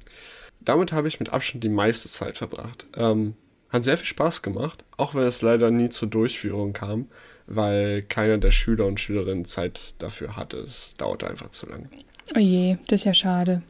Damit 0.59 0.91
habe 0.91 1.07
ich 1.07 1.19
mit 1.19 1.29
Abstand 1.29 1.63
die 1.63 1.69
meiste 1.69 2.09
Zeit 2.09 2.39
verbracht. 2.39 2.87
Ähm, 2.95 3.35
hat 3.73 3.83
sehr 3.83 3.97
viel 3.97 4.05
Spaß 4.05 4.43
gemacht, 4.43 4.85
auch 4.97 5.15
wenn 5.15 5.23
es 5.23 5.41
leider 5.41 5.71
nie 5.71 5.89
zur 5.89 6.07
Durchführung 6.07 6.73
kam, 6.73 7.07
weil 7.47 8.03
keiner 8.03 8.37
der 8.37 8.51
Schüler 8.51 8.85
und 8.85 8.99
Schülerinnen 8.99 9.45
Zeit 9.45 9.95
dafür 9.97 10.37
hatte. 10.37 10.57
Es 10.57 10.95
dauerte 10.95 11.27
einfach 11.27 11.49
zu 11.49 11.67
lange. 11.67 11.89
Oh 12.35 12.39
je, 12.39 12.77
das 12.87 13.01
ist 13.01 13.05
ja 13.05 13.13
schade. 13.13 13.63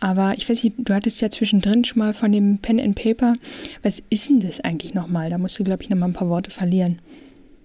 Aber 0.00 0.34
ich 0.36 0.48
weiß 0.48 0.62
nicht, 0.62 0.76
du 0.78 0.92
hattest 0.94 1.20
ja 1.20 1.30
zwischendrin 1.30 1.84
schon 1.84 1.98
mal 1.98 2.14
von 2.14 2.30
dem 2.30 2.58
Pen 2.58 2.80
and 2.80 2.96
Paper. 2.96 3.34
Was 3.82 4.02
ist 4.10 4.28
denn 4.28 4.40
das 4.40 4.60
eigentlich 4.60 4.94
nochmal? 4.94 5.30
Da 5.30 5.38
musst 5.38 5.58
du, 5.58 5.64
glaube 5.64 5.82
ich, 5.82 5.88
nochmal 5.88 6.10
ein 6.10 6.14
paar 6.14 6.28
Worte 6.28 6.50
verlieren. 6.50 7.00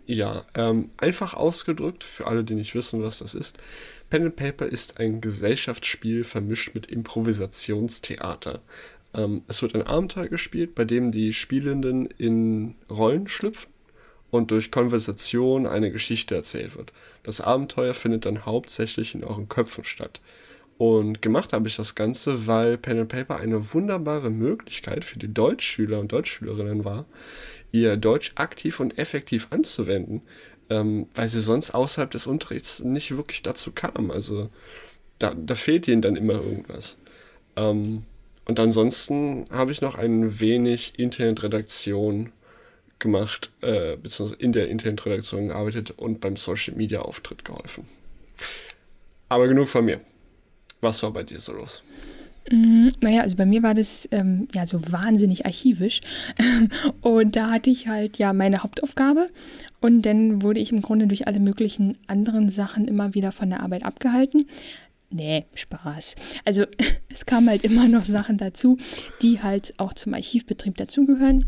Ja, 0.06 0.44
ähm, 0.56 0.90
einfach 0.98 1.34
ausgedrückt, 1.34 2.04
für 2.04 2.28
alle, 2.28 2.44
die 2.44 2.56
nicht 2.56 2.76
wissen, 2.76 3.02
was 3.02 3.20
das 3.20 3.34
ist. 3.34 3.58
Pen 4.10 4.26
and 4.26 4.36
Paper 4.36 4.66
ist 4.66 5.00
ein 5.00 5.22
Gesellschaftsspiel 5.22 6.24
vermischt 6.24 6.76
mit 6.76 6.88
Improvisationstheater. 6.88 8.62
Ähm, 9.16 9.44
es 9.48 9.62
wird 9.62 9.76
ein 9.76 9.84
Abenteuer 9.84 10.28
gespielt, 10.28 10.76
bei 10.76 10.86
dem 10.86 11.12
die 11.12 11.34
Spielenden 11.34 12.06
in 12.18 12.76
Rollen 12.90 13.28
schlüpfen 13.28 13.72
und 14.32 14.52
durch 14.52 14.72
Konversation 14.72 15.68
eine 15.68 15.92
Geschichte 15.92 16.36
erzählt 16.36 16.76
wird. 16.76 16.92
Das 17.22 17.40
Abenteuer 17.40 17.94
findet 17.94 18.26
dann 18.26 18.46
hauptsächlich 18.46 19.14
in 19.14 19.24
euren 19.24 19.48
Köpfen 19.48 19.84
statt. 19.84 20.22
Und 20.78 21.22
gemacht 21.22 21.54
habe 21.54 21.68
ich 21.68 21.76
das 21.76 21.94
Ganze, 21.94 22.48
weil 22.48 22.78
Pen 22.78 23.00
and 23.00 23.10
Paper 23.10 23.38
eine 23.38 23.74
wunderbare 23.74 24.32
Möglichkeit 24.32 25.06
für 25.06 25.20
die 25.20 25.32
Deutschschüler 25.32 26.00
und 26.00 26.12
Deutschschülerinnen 26.12 26.84
war, 26.84 27.06
ihr 27.72 27.96
Deutsch 27.96 28.32
aktiv 28.36 28.80
und 28.80 28.98
effektiv 28.98 29.48
anzuwenden, 29.52 30.24
ähm, 30.70 31.08
weil 31.14 31.30
sie 31.30 31.42
sonst 31.42 31.72
außerhalb 31.72 32.10
des 32.10 32.26
Unterrichts 32.26 32.80
nicht 32.80 33.16
wirklich 33.16 33.44
dazu 33.44 33.72
kamen. 33.72 34.10
Also 34.10 34.50
da, 35.20 35.36
da 35.36 35.54
fehlt 35.54 35.88
ihnen 35.88 36.02
dann 36.02 36.16
immer 36.16 36.34
irgendwas. 36.34 36.98
Ähm, 37.56 38.04
und 38.46 38.60
ansonsten 38.60 39.46
habe 39.52 39.72
ich 39.72 39.82
noch 39.82 39.96
ein 39.96 40.40
wenig 40.40 40.98
Internetredaktion 40.98 42.32
gemacht, 43.00 43.52
äh, 43.62 43.96
beziehungsweise 43.98 44.42
in 44.42 44.52
der 44.52 44.70
Internetredaktion 44.70 45.50
gearbeitet 45.50 45.92
und 45.92 46.22
beim 46.22 46.36
Social 46.36 46.76
Media 46.76 47.02
Auftritt 47.02 47.46
geholfen. 47.46 47.86
Aber 49.30 49.48
genug 49.48 49.68
von 49.68 49.86
mir. 49.86 50.00
Was 50.82 51.02
war 51.04 51.12
bei 51.12 51.24
dir 51.24 51.40
so 51.40 51.54
los? 51.54 51.84
Mm, 52.52 52.90
naja, 53.00 53.22
also 53.22 53.36
bei 53.36 53.46
mir 53.46 53.64
war 53.64 53.74
das 53.74 54.08
ähm, 54.12 54.48
ja 54.54 54.68
so 54.68 54.82
wahnsinnig 54.92 55.46
archivisch. 55.46 56.02
und 57.02 57.36
da 57.36 57.52
hatte 57.52 57.70
ich 57.70 57.88
halt 57.88 58.18
ja 58.18 58.34
meine 58.34 58.64
Hauptaufgabe. 58.64 59.30
Und 59.80 60.04
dann 60.04 60.42
wurde 60.42 60.60
ich 60.60 60.72
im 60.72 60.82
Grunde 60.82 61.08
durch 61.08 61.28
alle 61.28 61.40
möglichen 61.40 61.98
anderen 62.08 62.50
Sachen 62.50 62.88
immer 62.88 63.14
wieder 63.14 63.32
von 63.32 63.50
der 63.50 63.62
Arbeit 63.62 63.84
abgehalten. 63.84 64.48
Nee, 65.14 65.46
Spaß. 65.54 66.16
Also 66.44 66.66
es 67.10 67.26
kamen 67.26 67.48
halt 67.48 67.64
immer 67.64 67.88
noch 67.88 68.06
Sachen 68.06 68.38
dazu, 68.38 68.78
die 69.22 69.42
halt 69.42 69.74
auch 69.78 69.94
zum 69.94 70.14
Archivbetrieb 70.16 70.76
dazugehören. 70.76 71.46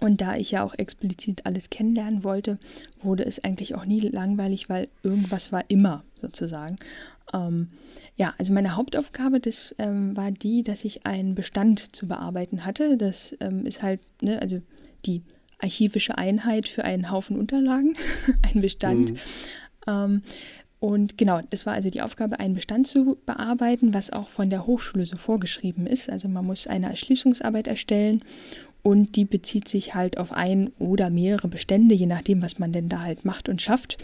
Und 0.00 0.22
da 0.22 0.34
ich 0.36 0.50
ja 0.50 0.64
auch 0.64 0.74
explizit 0.78 1.44
alles 1.44 1.68
kennenlernen 1.68 2.24
wollte, 2.24 2.58
wurde 3.02 3.24
es 3.26 3.44
eigentlich 3.44 3.74
auch 3.74 3.84
nie 3.84 4.00
langweilig, 4.00 4.70
weil 4.70 4.88
irgendwas 5.02 5.52
war 5.52 5.62
immer 5.68 6.04
sozusagen. 6.18 6.78
Ähm, 7.34 7.68
ja, 8.16 8.32
also 8.38 8.54
meine 8.54 8.76
Hauptaufgabe, 8.76 9.40
das 9.40 9.74
ähm, 9.78 10.16
war 10.16 10.30
die, 10.30 10.62
dass 10.62 10.86
ich 10.86 11.04
einen 11.04 11.34
Bestand 11.34 11.94
zu 11.94 12.08
bearbeiten 12.08 12.64
hatte. 12.64 12.96
Das 12.96 13.36
ähm, 13.40 13.66
ist 13.66 13.82
halt, 13.82 14.00
ne, 14.22 14.40
also 14.40 14.62
die 15.04 15.22
archivische 15.58 16.16
Einheit 16.16 16.66
für 16.68 16.84
einen 16.84 17.10
Haufen 17.10 17.38
Unterlagen, 17.38 17.94
ein 18.54 18.62
Bestand. 18.62 19.12
Mhm. 19.86 20.22
Und 20.80 21.18
genau, 21.18 21.40
das 21.50 21.66
war 21.66 21.74
also 21.74 21.90
die 21.90 22.00
Aufgabe, 22.00 22.40
einen 22.40 22.54
Bestand 22.54 22.86
zu 22.86 23.18
bearbeiten, 23.26 23.92
was 23.92 24.10
auch 24.10 24.28
von 24.28 24.48
der 24.48 24.66
Hochschule 24.66 25.04
so 25.04 25.16
vorgeschrieben 25.16 25.86
ist. 25.86 26.08
Also 26.08 26.26
man 26.28 26.46
muss 26.46 26.66
eine 26.66 26.88
Erschließungsarbeit 26.88 27.66
erstellen 27.66 28.22
und 28.82 29.16
die 29.16 29.26
bezieht 29.26 29.68
sich 29.68 29.94
halt 29.94 30.16
auf 30.16 30.32
ein 30.32 30.72
oder 30.78 31.10
mehrere 31.10 31.48
Bestände, 31.48 31.94
je 31.94 32.06
nachdem, 32.06 32.40
was 32.40 32.58
man 32.58 32.72
denn 32.72 32.88
da 32.88 33.00
halt 33.00 33.26
macht 33.26 33.50
und 33.50 33.60
schafft. 33.60 33.98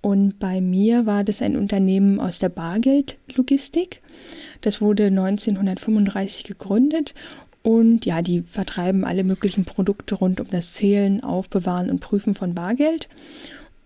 Und 0.00 0.38
bei 0.38 0.60
mir 0.60 1.06
war 1.06 1.24
das 1.24 1.42
ein 1.42 1.56
Unternehmen 1.56 2.20
aus 2.20 2.38
der 2.38 2.50
Bargeldlogistik. 2.50 4.00
Das 4.60 4.80
wurde 4.80 5.06
1935 5.06 6.44
gegründet 6.44 7.14
und 7.62 8.04
ja, 8.04 8.20
die 8.20 8.42
vertreiben 8.42 9.04
alle 9.04 9.24
möglichen 9.24 9.64
Produkte 9.64 10.14
rund 10.14 10.40
um 10.40 10.48
das 10.50 10.74
Zählen, 10.74 11.24
Aufbewahren 11.24 11.90
und 11.90 12.00
Prüfen 12.00 12.34
von 12.34 12.54
Bargeld. 12.54 13.08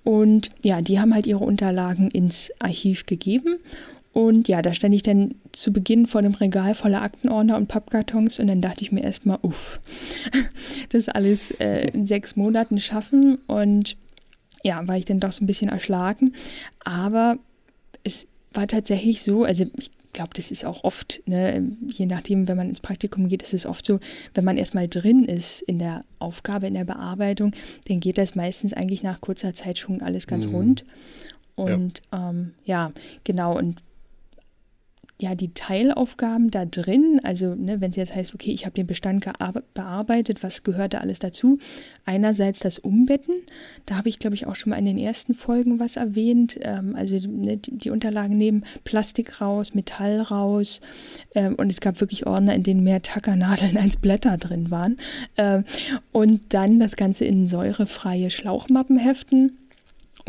Und 0.08 0.52
ja, 0.62 0.80
die 0.80 0.98
haben 0.98 1.12
halt 1.12 1.26
ihre 1.26 1.44
Unterlagen 1.44 2.10
ins 2.10 2.50
Archiv 2.60 3.04
gegeben. 3.04 3.58
Und 4.14 4.48
ja, 4.48 4.62
da 4.62 4.72
stand 4.72 4.94
ich 4.94 5.02
dann 5.02 5.34
zu 5.52 5.70
Beginn 5.70 6.06
vor 6.06 6.22
dem 6.22 6.32
Regal 6.32 6.74
voller 6.74 7.02
Aktenordner 7.02 7.58
und 7.58 7.66
Pappkartons 7.66 8.38
und 8.38 8.46
dann 8.46 8.62
dachte 8.62 8.80
ich 8.80 8.90
mir 8.90 9.02
erstmal, 9.02 9.38
uff, 9.42 9.80
das 10.88 11.10
alles 11.10 11.50
äh, 11.60 11.90
in 11.92 12.06
sechs 12.06 12.36
Monaten 12.36 12.80
schaffen 12.80 13.36
und 13.46 13.98
ja, 14.64 14.88
war 14.88 14.96
ich 14.96 15.04
dann 15.04 15.20
doch 15.20 15.30
so 15.30 15.44
ein 15.44 15.46
bisschen 15.46 15.68
erschlagen. 15.68 16.32
Aber 16.82 17.36
es 18.02 18.26
war 18.54 18.66
tatsächlich 18.66 19.22
so, 19.22 19.44
also 19.44 19.66
ich 19.76 19.90
glaube, 20.18 20.34
das 20.34 20.50
ist 20.50 20.64
auch 20.64 20.82
oft, 20.82 21.22
ne, 21.26 21.76
je 21.86 22.06
nachdem, 22.06 22.48
wenn 22.48 22.56
man 22.56 22.68
ins 22.68 22.80
Praktikum 22.80 23.28
geht, 23.28 23.40
ist 23.40 23.54
es 23.54 23.66
oft 23.66 23.86
so, 23.86 24.00
wenn 24.34 24.44
man 24.44 24.58
erstmal 24.58 24.88
drin 24.88 25.24
ist 25.24 25.62
in 25.62 25.78
der 25.78 26.04
Aufgabe, 26.18 26.66
in 26.66 26.74
der 26.74 26.84
Bearbeitung, 26.84 27.52
dann 27.86 28.00
geht 28.00 28.18
das 28.18 28.34
meistens 28.34 28.72
eigentlich 28.72 29.04
nach 29.04 29.20
kurzer 29.20 29.54
Zeit 29.54 29.78
schon 29.78 30.02
alles 30.02 30.26
ganz 30.26 30.48
mhm. 30.48 30.54
rund. 30.54 30.84
Und 31.54 32.02
ja. 32.12 32.30
Ähm, 32.30 32.54
ja, 32.64 32.92
genau. 33.22 33.56
Und 33.56 33.80
ja, 35.20 35.34
die 35.34 35.52
Teilaufgaben 35.52 36.50
da 36.52 36.64
drin, 36.64 37.20
also 37.24 37.56
ne, 37.56 37.80
wenn 37.80 37.90
es 37.90 37.96
jetzt 37.96 38.14
heißt, 38.14 38.34
okay, 38.34 38.52
ich 38.52 38.66
habe 38.66 38.74
den 38.74 38.86
Bestand 38.86 39.28
bearbeitet, 39.74 40.44
was 40.44 40.62
gehört 40.62 40.94
da 40.94 40.98
alles 40.98 41.18
dazu? 41.18 41.58
Einerseits 42.04 42.60
das 42.60 42.78
Umbetten, 42.78 43.34
da 43.86 43.96
habe 43.96 44.08
ich, 44.08 44.20
glaube 44.20 44.36
ich, 44.36 44.46
auch 44.46 44.54
schon 44.54 44.70
mal 44.70 44.76
in 44.76 44.86
den 44.86 44.96
ersten 44.96 45.34
Folgen 45.34 45.80
was 45.80 45.96
erwähnt. 45.96 46.58
Ähm, 46.62 46.94
also 46.94 47.18
ne, 47.28 47.56
die, 47.56 47.90
Unterlagen 47.90 48.38
nehmen 48.38 48.64
Plastik 48.84 49.40
raus, 49.40 49.74
Metall 49.74 50.20
raus 50.20 50.80
ähm, 51.34 51.56
und 51.56 51.70
es 51.70 51.80
gab 51.80 52.00
wirklich 52.00 52.26
Ordner, 52.26 52.54
in 52.54 52.62
denen 52.62 52.84
mehr 52.84 53.02
Tackernadeln 53.02 53.76
als 53.76 53.96
Blätter 53.96 54.36
drin 54.36 54.70
waren. 54.70 54.98
Ähm, 55.36 55.64
und 56.12 56.42
dann 56.50 56.78
das 56.78 56.94
Ganze 56.94 57.24
in 57.24 57.48
säurefreie 57.48 58.30
Schlauchmappen 58.30 58.98
heften. 58.98 59.57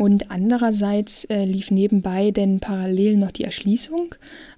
Und 0.00 0.30
andererseits 0.30 1.26
äh, 1.26 1.44
lief 1.44 1.70
nebenbei 1.70 2.30
denn 2.30 2.58
parallel 2.58 3.18
noch 3.18 3.32
die 3.32 3.44
Erschließung, 3.44 4.14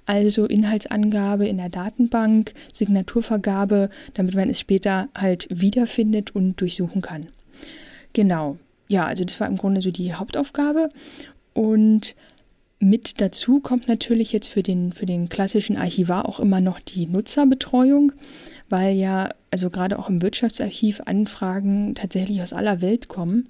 also 0.06 0.46
Inhaltsangabe 0.46 1.48
in 1.48 1.56
der 1.56 1.68
Datenbank, 1.68 2.54
Signaturvergabe, 2.72 3.90
damit 4.14 4.36
man 4.36 4.48
es 4.48 4.60
später 4.60 5.08
halt 5.18 5.48
wiederfindet 5.50 6.32
und 6.32 6.60
durchsuchen 6.60 7.02
kann. 7.02 7.26
Genau. 8.12 8.56
Ja, 8.86 9.04
also 9.04 9.24
das 9.24 9.40
war 9.40 9.48
im 9.48 9.56
Grunde 9.56 9.82
so 9.82 9.90
die 9.90 10.14
Hauptaufgabe. 10.14 10.90
Und 11.54 12.14
mit 12.78 13.20
dazu 13.20 13.58
kommt 13.58 13.88
natürlich 13.88 14.32
jetzt 14.32 14.46
für 14.46 14.62
den, 14.62 14.92
für 14.92 15.06
den 15.06 15.28
klassischen 15.28 15.76
Archivar 15.76 16.28
auch 16.28 16.38
immer 16.38 16.60
noch 16.60 16.78
die 16.78 17.08
Nutzerbetreuung, 17.08 18.12
weil 18.68 18.94
ja, 18.94 19.30
also 19.50 19.70
gerade 19.70 19.98
auch 19.98 20.08
im 20.08 20.22
Wirtschaftsarchiv 20.22 21.00
Anfragen 21.04 21.96
tatsächlich 21.96 22.42
aus 22.42 22.52
aller 22.52 22.80
Welt 22.80 23.08
kommen 23.08 23.48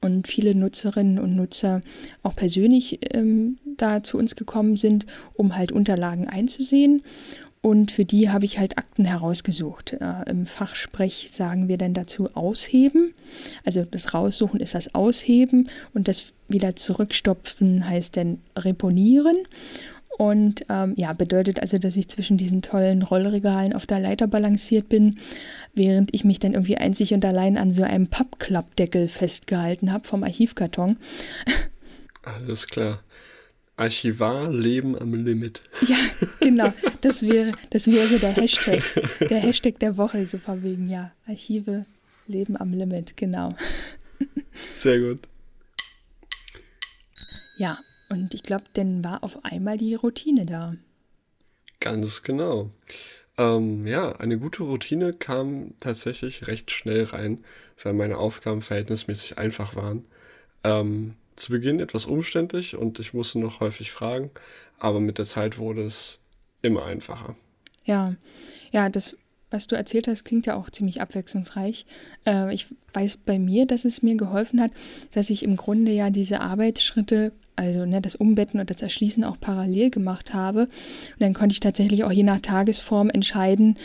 und 0.00 0.28
viele 0.28 0.54
Nutzerinnen 0.54 1.18
und 1.18 1.36
Nutzer 1.36 1.82
auch 2.22 2.34
persönlich 2.34 3.00
ähm, 3.14 3.58
da 3.76 4.02
zu 4.02 4.18
uns 4.18 4.34
gekommen 4.34 4.76
sind, 4.76 5.06
um 5.34 5.56
halt 5.56 5.72
Unterlagen 5.72 6.28
einzusehen. 6.28 7.02
Und 7.62 7.90
für 7.90 8.06
die 8.06 8.30
habe 8.30 8.46
ich 8.46 8.58
halt 8.58 8.78
Akten 8.78 9.04
herausgesucht. 9.04 9.92
Äh, 10.00 10.30
Im 10.30 10.46
Fachsprech 10.46 11.28
sagen 11.30 11.68
wir 11.68 11.76
dann 11.76 11.92
dazu 11.92 12.34
ausheben. 12.34 13.12
Also 13.66 13.84
das 13.84 14.14
Raussuchen 14.14 14.60
ist 14.60 14.74
das 14.74 14.94
Ausheben 14.94 15.68
und 15.92 16.08
das 16.08 16.32
wieder 16.48 16.74
zurückstopfen 16.74 17.86
heißt 17.86 18.16
dann 18.16 18.38
reponieren. 18.56 19.36
Und 20.20 20.66
ähm, 20.68 20.92
ja, 20.98 21.14
bedeutet 21.14 21.60
also, 21.60 21.78
dass 21.78 21.96
ich 21.96 22.08
zwischen 22.08 22.36
diesen 22.36 22.60
tollen 22.60 23.00
Rollregalen 23.00 23.72
auf 23.72 23.86
der 23.86 24.00
Leiter 24.00 24.26
balanciert 24.26 24.90
bin, 24.90 25.18
während 25.72 26.14
ich 26.14 26.24
mich 26.24 26.38
dann 26.38 26.52
irgendwie 26.52 26.76
einzig 26.76 27.14
und 27.14 27.24
allein 27.24 27.56
an 27.56 27.72
so 27.72 27.84
einem 27.84 28.06
Pappklappdeckel 28.06 29.08
festgehalten 29.08 29.90
habe 29.90 30.06
vom 30.06 30.22
Archivkarton. 30.22 30.98
Alles 32.22 32.66
klar. 32.66 33.02
Archivar 33.76 34.52
Leben 34.52 34.94
am 34.94 35.14
Limit. 35.14 35.62
Ja, 35.88 35.96
genau. 36.40 36.70
Das 37.00 37.22
wäre, 37.22 37.52
das 37.70 37.86
wäre 37.86 38.06
so 38.06 38.18
der 38.18 38.32
Hashtag. 38.32 38.82
Der 39.30 39.38
Hashtag 39.38 39.78
der 39.78 39.96
Woche, 39.96 40.26
so 40.26 40.36
von 40.36 40.62
wegen, 40.62 40.90
ja. 40.90 41.12
Archive 41.26 41.86
Leben 42.26 42.58
am 42.58 42.74
Limit, 42.74 43.16
genau. 43.16 43.54
Sehr 44.74 45.00
gut. 45.00 45.20
Ja, 47.56 47.78
und 48.10 48.34
ich 48.34 48.42
glaube, 48.42 48.64
dann 48.74 49.02
war 49.02 49.24
auf 49.24 49.44
einmal 49.44 49.78
die 49.78 49.94
Routine 49.94 50.44
da. 50.44 50.74
Ganz 51.80 52.22
genau. 52.22 52.70
Ähm, 53.38 53.86
ja, 53.86 54.16
eine 54.16 54.38
gute 54.38 54.64
Routine 54.64 55.14
kam 55.14 55.72
tatsächlich 55.80 56.46
recht 56.46 56.70
schnell 56.70 57.04
rein, 57.04 57.42
weil 57.82 57.94
meine 57.94 58.18
Aufgaben 58.18 58.60
verhältnismäßig 58.60 59.38
einfach 59.38 59.76
waren. 59.76 60.04
Ähm, 60.62 61.14
zu 61.36 61.52
Beginn 61.52 61.80
etwas 61.80 62.04
umständlich 62.04 62.76
und 62.76 62.98
ich 62.98 63.14
musste 63.14 63.38
noch 63.38 63.60
häufig 63.60 63.92
fragen, 63.92 64.30
aber 64.78 65.00
mit 65.00 65.16
der 65.16 65.24
Zeit 65.24 65.56
wurde 65.56 65.82
es 65.82 66.20
immer 66.60 66.84
einfacher. 66.84 67.34
Ja, 67.84 68.14
ja, 68.72 68.90
das, 68.90 69.16
was 69.50 69.66
du 69.66 69.74
erzählt 69.74 70.06
hast, 70.06 70.24
klingt 70.24 70.44
ja 70.44 70.54
auch 70.54 70.68
ziemlich 70.68 71.00
abwechslungsreich. 71.00 71.86
Äh, 72.26 72.52
ich 72.52 72.66
weiß 72.92 73.16
bei 73.18 73.38
mir, 73.38 73.66
dass 73.66 73.86
es 73.86 74.02
mir 74.02 74.16
geholfen 74.16 74.60
hat, 74.60 74.72
dass 75.12 75.30
ich 75.30 75.42
im 75.42 75.56
Grunde 75.56 75.92
ja 75.92 76.10
diese 76.10 76.40
Arbeitsschritte, 76.40 77.32
also 77.60 77.84
ne, 77.84 78.00
das 78.00 78.16
Umbetten 78.16 78.58
und 78.58 78.70
das 78.70 78.82
Erschließen 78.82 79.22
auch 79.22 79.38
parallel 79.38 79.90
gemacht 79.90 80.32
habe. 80.32 80.62
Und 80.62 81.20
dann 81.20 81.34
konnte 81.34 81.52
ich 81.52 81.60
tatsächlich 81.60 82.04
auch 82.04 82.12
je 82.12 82.22
nach 82.22 82.40
Tagesform 82.40 83.10
entscheiden, 83.10 83.76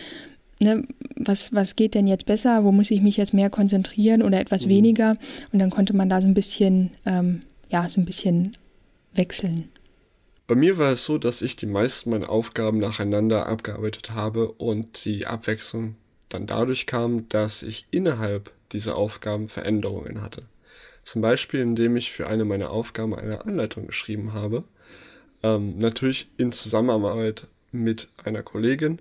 Ne, 0.61 0.88
was, 1.17 1.53
was 1.53 1.75
geht 1.75 1.95
denn 1.95 2.07
jetzt 2.07 2.25
besser, 2.25 2.63
wo 2.63 2.71
muss 2.71 2.89
ich 2.89 3.01
mich 3.01 3.17
jetzt 3.17 3.33
mehr 3.33 3.49
konzentrieren 3.49 4.21
oder 4.21 4.39
etwas 4.39 4.65
mhm. 4.65 4.69
weniger? 4.69 5.17
Und 5.51 5.59
dann 5.59 5.69
konnte 5.69 5.93
man 5.93 6.07
da 6.07 6.21
so 6.21 6.29
ein 6.29 6.33
bisschen, 6.33 6.91
ähm, 7.05 7.41
ja, 7.69 7.89
so 7.89 7.99
ein 7.99 8.05
bisschen 8.05 8.55
wechseln. 9.13 9.67
Bei 10.47 10.55
mir 10.55 10.77
war 10.77 10.93
es 10.93 11.03
so, 11.03 11.17
dass 11.17 11.41
ich 11.41 11.57
die 11.57 11.65
meisten 11.65 12.09
meiner 12.09 12.29
Aufgaben 12.29 12.77
nacheinander 12.77 13.47
abgearbeitet 13.47 14.11
habe 14.11 14.47
und 14.53 15.03
die 15.03 15.25
Abwechslung 15.25 15.95
dann 16.29 16.45
dadurch 16.45 16.85
kam, 16.85 17.27
dass 17.27 17.61
ich 17.61 17.85
innerhalb 17.91 18.51
dieser 18.71 18.95
Aufgaben 18.95 19.49
Veränderungen 19.49 20.21
hatte. 20.21 20.43
Zum 21.05 21.21
Beispiel, 21.21 21.59
indem 21.59 21.95
ich 21.97 22.11
für 22.11 22.25
eine 22.25 22.45
meiner 22.45 22.71
Aufgaben 22.71 23.13
eine 23.13 23.45
Anleitung 23.45 23.85
geschrieben 23.85 24.33
habe. 24.33 24.63
Ähm, 25.43 25.77
natürlich 25.77 26.29
in 26.37 26.51
Zusammenarbeit 26.51 27.45
mit 27.71 28.09
einer 28.23 28.41
Kollegin, 28.41 28.99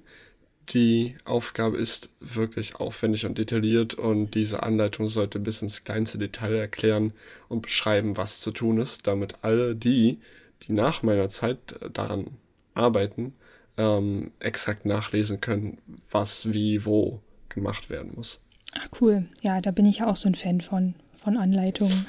die 0.68 1.16
Aufgabe 1.24 1.78
ist 1.78 2.10
wirklich 2.20 2.76
aufwendig 2.76 3.24
und 3.24 3.38
detailliert 3.38 3.94
und 3.94 4.34
diese 4.34 4.62
Anleitung 4.62 5.08
sollte 5.08 5.38
bis 5.38 5.62
ins 5.62 5.84
kleinste 5.84 6.18
Detail 6.18 6.54
erklären 6.54 7.14
und 7.48 7.62
beschreiben, 7.62 8.18
was 8.18 8.40
zu 8.40 8.50
tun 8.50 8.78
ist, 8.78 9.06
damit 9.06 9.36
alle 9.40 9.74
die, 9.74 10.18
die 10.62 10.72
nach 10.72 11.02
meiner 11.02 11.30
Zeit 11.30 11.58
daran 11.94 12.26
arbeiten, 12.74 13.32
ähm, 13.78 14.30
exakt 14.40 14.84
nachlesen 14.84 15.40
können, 15.40 15.78
was 16.10 16.52
wie 16.52 16.84
wo 16.84 17.22
gemacht 17.48 17.88
werden 17.88 18.12
muss. 18.14 18.42
Ach 18.74 18.88
cool, 19.00 19.26
ja, 19.40 19.62
da 19.62 19.70
bin 19.70 19.86
ich 19.86 20.02
auch 20.02 20.16
so 20.16 20.28
ein 20.28 20.34
Fan 20.34 20.60
von, 20.60 20.94
von 21.24 21.38
Anleitungen. 21.38 22.06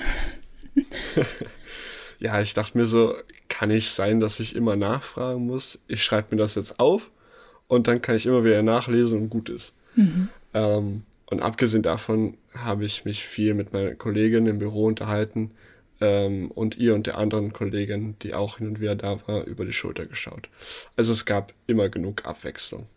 ja, 2.19 2.41
ich 2.41 2.53
dachte 2.53 2.77
mir 2.77 2.85
so, 2.85 3.15
kann 3.47 3.71
ich 3.71 3.89
sein, 3.89 4.19
dass 4.19 4.41
ich 4.41 4.55
immer 4.55 4.75
nachfragen 4.75 5.45
muss? 5.45 5.79
Ich 5.87 6.03
schreibe 6.03 6.35
mir 6.35 6.41
das 6.41 6.55
jetzt 6.55 6.79
auf 6.79 7.09
und 7.67 7.87
dann 7.87 8.01
kann 8.01 8.17
ich 8.17 8.25
immer 8.25 8.43
wieder 8.43 8.61
nachlesen 8.61 9.21
und 9.21 9.29
gut 9.29 9.49
ist. 9.49 9.73
Mhm. 9.95 10.27
Ähm, 10.53 11.03
und 11.27 11.41
abgesehen 11.41 11.81
davon 11.81 12.37
habe 12.53 12.85
ich 12.85 13.05
mich 13.05 13.25
viel 13.25 13.53
mit 13.53 13.73
meiner 13.73 13.95
Kollegin 13.95 14.45
im 14.47 14.59
Büro 14.59 14.85
unterhalten 14.85 15.51
ähm, 16.01 16.51
und 16.51 16.77
ihr 16.77 16.93
und 16.93 17.07
der 17.07 17.17
anderen 17.17 17.53
Kollegin, 17.53 18.17
die 18.21 18.33
auch 18.33 18.57
hin 18.57 18.67
und 18.67 18.79
wieder 18.81 18.95
da 18.95 19.25
war, 19.27 19.45
über 19.45 19.65
die 19.65 19.73
Schulter 19.73 20.05
geschaut. 20.05 20.49
Also 20.97 21.13
es 21.13 21.25
gab 21.25 21.53
immer 21.67 21.89
genug 21.89 22.25
Abwechslung. 22.25 22.87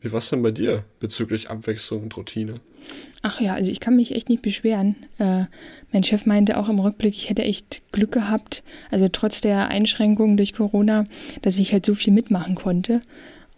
Wie 0.00 0.12
war 0.12 0.18
es 0.18 0.30
denn 0.30 0.42
bei 0.42 0.50
dir 0.50 0.84
bezüglich 0.98 1.50
Abwechslung 1.50 2.04
und 2.04 2.16
Routine? 2.16 2.54
Ach 3.22 3.40
ja, 3.40 3.54
also 3.54 3.70
ich 3.70 3.80
kann 3.80 3.96
mich 3.96 4.14
echt 4.14 4.30
nicht 4.30 4.40
beschweren. 4.40 4.96
Äh, 5.18 5.44
mein 5.92 6.04
Chef 6.04 6.24
meinte 6.24 6.56
auch 6.56 6.70
im 6.70 6.78
Rückblick, 6.78 7.14
ich 7.14 7.28
hätte 7.28 7.42
echt 7.42 7.82
Glück 7.92 8.12
gehabt, 8.12 8.62
also 8.90 9.08
trotz 9.08 9.42
der 9.42 9.68
Einschränkungen 9.68 10.38
durch 10.38 10.54
Corona, 10.54 11.04
dass 11.42 11.58
ich 11.58 11.72
halt 11.72 11.84
so 11.84 11.94
viel 11.94 12.14
mitmachen 12.14 12.54
konnte. 12.54 13.02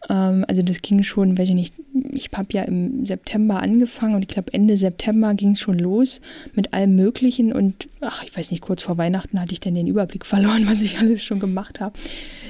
Ähm, 0.08 0.44
also 0.48 0.62
das 0.62 0.82
ging 0.82 1.02
schon, 1.02 1.38
weiß 1.38 1.48
ich 1.48 1.54
nicht, 1.54 1.74
ich 2.12 2.30
habe 2.36 2.48
ja 2.52 2.62
im 2.62 3.06
September 3.06 3.60
angefangen 3.60 4.14
und 4.14 4.22
ich 4.22 4.28
glaube 4.28 4.52
Ende 4.52 4.76
September 4.76 5.34
ging 5.34 5.52
es 5.52 5.60
schon 5.60 5.78
los 5.78 6.20
mit 6.54 6.72
allem 6.72 6.96
Möglichen 6.96 7.52
und 7.52 7.88
ach, 8.00 8.24
ich 8.24 8.36
weiß 8.36 8.50
nicht, 8.50 8.62
kurz 8.62 8.82
vor 8.82 8.98
Weihnachten 8.98 9.40
hatte 9.40 9.52
ich 9.52 9.60
dann 9.60 9.74
den 9.74 9.86
Überblick 9.86 10.26
verloren, 10.32 10.66
was 10.66 10.80
ich 10.80 10.98
alles 10.98 11.22
schon 11.22 11.40
gemacht 11.40 11.80
habe. 11.80 11.98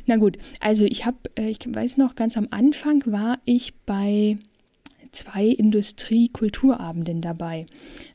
Na 0.06 0.16
gut, 0.16 0.38
also 0.60 0.84
ich 0.84 1.06
habe, 1.06 1.18
äh, 1.36 1.50
ich 1.50 1.58
weiß 1.66 1.96
noch, 1.96 2.14
ganz 2.14 2.36
am 2.36 2.48
Anfang 2.50 3.02
war 3.06 3.38
ich 3.44 3.74
bei 3.86 4.38
zwei 5.12 5.44
Industrie-Kulturabenden 5.44 7.20
dabei. 7.20 7.66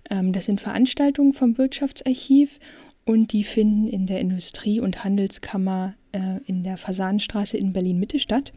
Ähm, 0.10 0.34
das 0.34 0.46
sind 0.46 0.60
Veranstaltungen 0.60 1.34
vom 1.34 1.58
Wirtschaftsarchiv 1.58 2.60
und 3.06 3.32
die 3.32 3.44
finden 3.44 3.88
in 3.88 4.06
der 4.08 4.20
Industrie- 4.20 4.82
und 4.82 5.04
Handelskammer 5.04 5.94
äh, 6.12 6.42
in 6.46 6.64
der 6.64 6.78
Fasanenstraße 6.78 7.58
in 7.58 7.72
Berlin-Mitte 7.72 8.20
statt. 8.20 8.52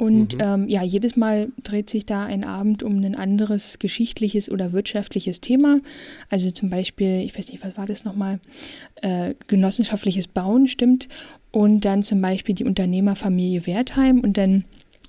Und 0.00 0.36
mhm. 0.36 0.40
ähm, 0.40 0.68
ja, 0.70 0.82
jedes 0.82 1.14
Mal 1.14 1.48
dreht 1.62 1.90
sich 1.90 2.06
da 2.06 2.24
ein 2.24 2.42
Abend 2.42 2.82
um 2.82 3.04
ein 3.04 3.16
anderes 3.16 3.78
geschichtliches 3.78 4.50
oder 4.50 4.72
wirtschaftliches 4.72 5.42
Thema. 5.42 5.80
Also 6.30 6.50
zum 6.50 6.70
Beispiel, 6.70 7.20
ich 7.20 7.38
weiß 7.38 7.52
nicht, 7.52 7.62
was 7.62 7.76
war 7.76 7.84
das 7.84 8.04
nochmal? 8.04 8.40
Äh, 9.02 9.34
genossenschaftliches 9.46 10.26
Bauen, 10.26 10.68
stimmt. 10.68 11.06
Und 11.50 11.84
dann 11.84 12.02
zum 12.02 12.22
Beispiel 12.22 12.54
die 12.54 12.64
Unternehmerfamilie 12.64 13.66
Wertheim 13.66 14.20
und 14.20 14.38
dann 14.38 14.64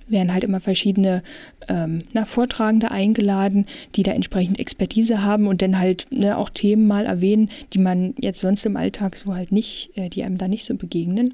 werden 0.09 0.33
halt 0.33 0.43
immer 0.43 0.59
verschiedene 0.59 1.23
ähm, 1.69 1.99
na, 2.11 2.25
Vortragende 2.25 2.91
eingeladen, 2.91 3.67
die 3.95 4.03
da 4.03 4.11
entsprechend 4.11 4.59
Expertise 4.59 5.23
haben 5.23 5.47
und 5.47 5.61
dann 5.61 5.79
halt 5.79 6.07
ne, 6.09 6.37
auch 6.37 6.49
Themen 6.49 6.85
mal 6.85 7.05
erwähnen, 7.05 7.49
die 7.71 7.79
man 7.79 8.13
jetzt 8.19 8.41
sonst 8.41 8.65
im 8.65 8.75
Alltag 8.75 9.15
so 9.15 9.33
halt 9.33 9.53
nicht, 9.53 9.91
äh, 9.95 10.09
die 10.09 10.25
einem 10.25 10.37
da 10.37 10.49
nicht 10.49 10.65
so 10.65 10.75
begegnen. 10.75 11.33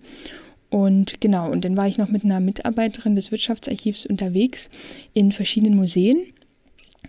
Und 0.70 1.22
genau, 1.22 1.50
und 1.50 1.64
dann 1.64 1.78
war 1.78 1.88
ich 1.88 1.98
noch 1.98 2.10
mit 2.10 2.26
einer 2.26 2.40
Mitarbeiterin 2.40 3.16
des 3.16 3.32
Wirtschaftsarchivs 3.32 4.06
unterwegs 4.06 4.70
in 5.14 5.32
verschiedenen 5.32 5.78
Museen. 5.78 6.34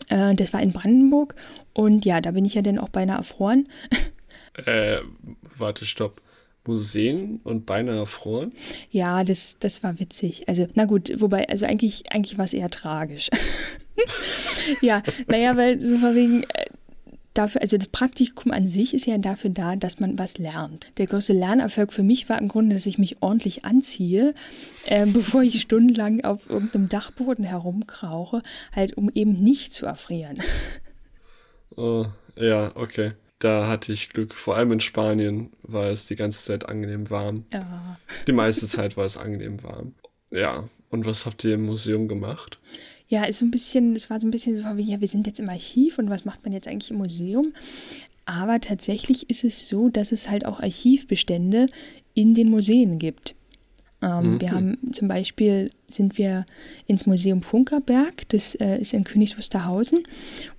Äh, 0.08 0.34
das 0.34 0.52
war 0.52 0.62
in 0.62 0.72
Brandenburg. 0.72 1.34
Und 1.72 2.04
ja, 2.04 2.20
da 2.20 2.32
bin 2.32 2.44
ich 2.44 2.54
ja 2.54 2.62
dann 2.62 2.78
auch 2.78 2.88
beinahe 2.88 3.18
erfroren. 3.18 3.68
Äh, 4.66 4.98
warte, 5.56 5.86
stopp. 5.86 6.20
Museen 6.66 7.40
und 7.44 7.64
beinahe 7.64 7.96
erfroren? 7.96 8.52
Ja, 8.90 9.24
das, 9.24 9.56
das 9.58 9.82
war 9.82 9.98
witzig. 10.00 10.48
Also, 10.48 10.66
na 10.74 10.84
gut, 10.84 11.12
wobei, 11.20 11.48
also 11.48 11.64
eigentlich, 11.64 12.12
eigentlich 12.12 12.38
war 12.38 12.44
es 12.44 12.54
eher 12.54 12.68
tragisch. 12.68 13.30
ja, 14.82 15.02
naja, 15.28 15.56
weil 15.56 15.80
so 15.80 16.02
war 16.02 16.14
wegen, 16.14 16.42
äh, 16.42 16.66
dafür, 17.38 17.62
also 17.62 17.78
das 17.78 17.88
Praktikum 17.88 18.52
an 18.52 18.68
sich 18.68 18.94
ist 18.94 19.06
ja 19.06 19.16
dafür 19.18 19.50
da, 19.50 19.76
dass 19.76 20.00
man 20.00 20.18
was 20.18 20.38
lernt. 20.38 20.88
Der 20.98 21.06
größte 21.06 21.32
Lernerfolg 21.32 21.92
für 21.92 22.02
mich 22.02 22.28
war 22.28 22.38
im 22.38 22.48
Grunde, 22.48 22.74
dass 22.74 22.86
ich 22.86 22.98
mich 22.98 23.22
ordentlich 23.22 23.64
anziehe, 23.64 24.34
äh, 24.86 25.06
bevor 25.12 25.42
ich 25.42 25.60
stundenlang 25.60 26.24
auf 26.24 26.50
irgendeinem 26.50 26.88
Dachboden 26.88 27.44
herumkrauche, 27.44 28.42
halt 28.74 28.96
um 28.96 29.10
eben 29.14 29.32
nicht 29.42 29.72
zu 29.72 29.86
erfrieren. 29.86 30.38
Oh, 31.76 32.06
ja, 32.34 32.72
okay. 32.74 33.12
Da 33.38 33.68
hatte 33.68 33.92
ich 33.92 34.08
Glück. 34.08 34.34
Vor 34.34 34.56
allem 34.56 34.72
in 34.72 34.80
Spanien 34.80 35.52
war 35.62 35.86
es 35.86 36.06
die 36.06 36.16
ganze 36.16 36.42
Zeit 36.42 36.68
angenehm 36.68 37.08
warm. 37.08 37.44
Ja. 37.52 37.98
Die 38.26 38.32
meiste 38.32 38.66
Zeit 38.66 38.96
war 38.96 39.04
es 39.04 39.16
angenehm 39.16 39.62
warm. 39.62 39.94
Ja. 40.32 40.64
Und 40.90 41.06
was 41.06 41.24
habt 41.24 41.44
ihr 41.44 41.54
im 41.54 41.66
Museum 41.66 42.08
gemacht? 42.08 42.58
Ja, 43.08 43.24
ist 43.24 43.38
so 43.38 43.46
ein 43.46 43.50
bisschen, 43.50 43.96
es 43.96 44.10
war 44.10 44.20
so 44.20 44.26
ein 44.26 44.30
bisschen 44.30 44.60
so 44.60 44.76
wie, 44.76 44.82
ja, 44.90 45.00
wir 45.00 45.08
sind 45.08 45.26
jetzt 45.26 45.40
im 45.40 45.48
Archiv 45.48 45.98
und 45.98 46.10
was 46.10 46.24
macht 46.24 46.44
man 46.44 46.52
jetzt 46.52 46.68
eigentlich 46.68 46.90
im 46.90 46.98
Museum? 46.98 47.52
Aber 48.26 48.60
tatsächlich 48.60 49.30
ist 49.30 49.44
es 49.44 49.68
so, 49.68 49.88
dass 49.88 50.12
es 50.12 50.28
halt 50.28 50.44
auch 50.44 50.60
Archivbestände 50.60 51.66
in 52.12 52.34
den 52.34 52.50
Museen 52.50 52.98
gibt. 52.98 53.34
Ähm, 54.02 54.34
mhm. 54.34 54.40
Wir 54.40 54.52
haben 54.52 54.78
zum 54.92 55.08
Beispiel 55.08 55.70
sind 55.88 56.18
wir 56.18 56.44
ins 56.86 57.06
Museum 57.06 57.42
Funkerberg, 57.42 58.28
das 58.28 58.54
äh, 58.56 58.78
ist 58.78 58.92
in 58.92 59.04
Königs 59.04 59.36
Wusterhausen, 59.36 60.00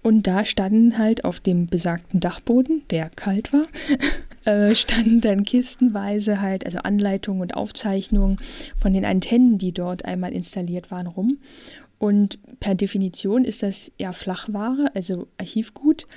und 0.01 0.27
da 0.27 0.43
standen 0.43 0.97
halt 0.97 1.23
auf 1.23 1.39
dem 1.39 1.67
besagten 1.67 2.19
Dachboden, 2.19 2.81
der 2.89 3.09
kalt 3.09 3.53
war, 3.53 3.67
äh, 4.45 4.75
standen 4.75 5.21
dann 5.21 5.45
kistenweise 5.45 6.41
halt, 6.41 6.65
also 6.65 6.79
Anleitungen 6.79 7.41
und 7.41 7.55
Aufzeichnungen 7.55 8.37
von 8.75 8.93
den 8.93 9.05
Antennen, 9.05 9.57
die 9.57 9.71
dort 9.71 10.03
einmal 10.03 10.33
installiert 10.33 10.91
waren, 10.91 11.07
rum. 11.07 11.37
Und 11.99 12.39
per 12.59 12.75
Definition 12.75 13.43
ist 13.43 13.61
das 13.61 13.91
ja 13.99 14.13
Flachware, 14.13 14.89
also 14.95 15.27
Archivgut. 15.37 16.07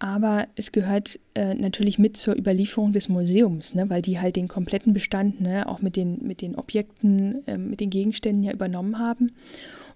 Aber 0.00 0.46
es 0.54 0.70
gehört 0.70 1.18
äh, 1.34 1.54
natürlich 1.54 1.98
mit 1.98 2.16
zur 2.16 2.36
Überlieferung 2.36 2.92
des 2.92 3.08
Museums, 3.08 3.74
ne, 3.74 3.90
weil 3.90 4.00
die 4.00 4.20
halt 4.20 4.36
den 4.36 4.46
kompletten 4.46 4.92
Bestand, 4.92 5.40
ne, 5.40 5.68
auch 5.68 5.82
mit 5.82 5.96
den, 5.96 6.24
mit 6.24 6.40
den 6.40 6.54
Objekten, 6.54 7.46
äh, 7.46 7.58
mit 7.58 7.80
den 7.80 7.90
Gegenständen 7.90 8.44
ja 8.44 8.52
übernommen 8.52 8.98
haben. 8.98 9.32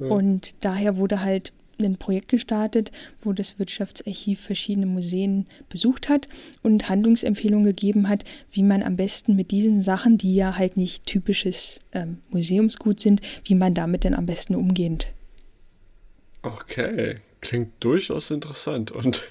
Ja. 0.01 0.09
Und 0.09 0.55
daher 0.61 0.97
wurde 0.97 1.23
halt 1.23 1.53
ein 1.79 1.97
Projekt 1.97 2.29
gestartet, 2.29 2.91
wo 3.23 3.33
das 3.33 3.59
Wirtschaftsarchiv 3.59 4.41
verschiedene 4.41 4.87
Museen 4.87 5.47
besucht 5.69 6.09
hat 6.09 6.29
und 6.63 6.89
Handlungsempfehlungen 6.89 7.67
gegeben 7.67 8.09
hat, 8.09 8.25
wie 8.51 8.63
man 8.63 8.83
am 8.83 8.97
besten 8.97 9.37
mit 9.37 9.51
diesen 9.51 9.83
Sachen, 9.83 10.19
die 10.19 10.35
ja 10.35 10.57
halt 10.59 10.77
nicht 10.77 11.07
typisches 11.07 11.81
ähm, 11.93 12.19
Museumsgut 12.31 13.01
sind, 13.01 13.21
wie 13.45 13.55
man 13.55 13.75
damit 13.75 14.05
denn 14.05 14.15
am 14.15 14.27
besten 14.27 14.55
umgeht. 14.55 15.15
Okay, 16.43 17.19
klingt 17.41 17.73
durchaus 17.85 18.31
interessant. 18.31 18.91
Und 18.91 19.23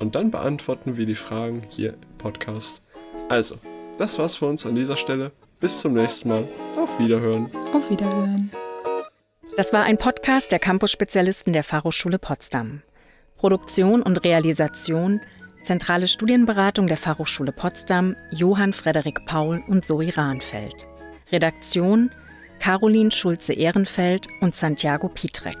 Und 0.00 0.16
dann 0.16 0.32
beantworten 0.32 0.96
wir 0.96 1.06
die 1.06 1.14
Fragen 1.14 1.62
hier 1.68 1.92
im 1.92 2.00
Podcast. 2.18 2.82
Also, 3.28 3.54
das 3.96 4.18
war's 4.18 4.34
für 4.34 4.46
uns 4.46 4.66
an 4.66 4.74
dieser 4.74 4.96
Stelle. 4.96 5.30
Bis 5.60 5.80
zum 5.80 5.94
nächsten 5.94 6.30
Mal. 6.30 6.42
Auf 6.76 6.98
Wiederhören. 6.98 7.48
Auf 7.72 7.88
Wiederhören. 7.88 8.50
Das 9.56 9.72
war 9.72 9.84
ein 9.84 9.98
Podcast 9.98 10.50
der 10.50 10.58
Campus-Spezialisten 10.58 11.52
der 11.52 11.62
Fachhochschule 11.62 12.18
Potsdam. 12.18 12.82
Produktion 13.36 14.02
und 14.02 14.24
Realisation 14.24 15.20
Zentrale 15.64 16.06
Studienberatung 16.06 16.88
der 16.88 16.98
Fachhochschule 16.98 17.50
Potsdam 17.50 18.16
Johann 18.30 18.74
Frederik 18.74 19.24
Paul 19.24 19.64
und 19.66 19.86
Zoe 19.86 20.14
Rahnfeld. 20.14 20.86
Redaktion 21.32 22.10
Caroline 22.60 23.10
Schulze-Ehrenfeld 23.10 24.26
und 24.42 24.54
Santiago 24.54 25.08
Pietrek. 25.08 25.56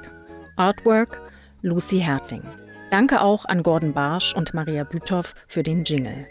Artwork 0.56 1.22
Lucy 1.62 2.00
Herting. 2.00 2.42
Danke 2.90 3.22
auch 3.22 3.46
an 3.46 3.62
Gordon 3.62 3.94
Barsch 3.94 4.34
und 4.34 4.52
Maria 4.52 4.84
Büthoff 4.84 5.34
für 5.48 5.62
den 5.62 5.84
Jingle. 5.84 6.28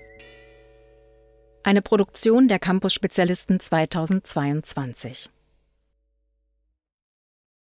Eine 1.64 1.82
Produktion 1.82 2.48
der 2.48 2.60
Campus 2.60 2.94
Spezialisten 2.94 3.60
2022. 3.60 5.32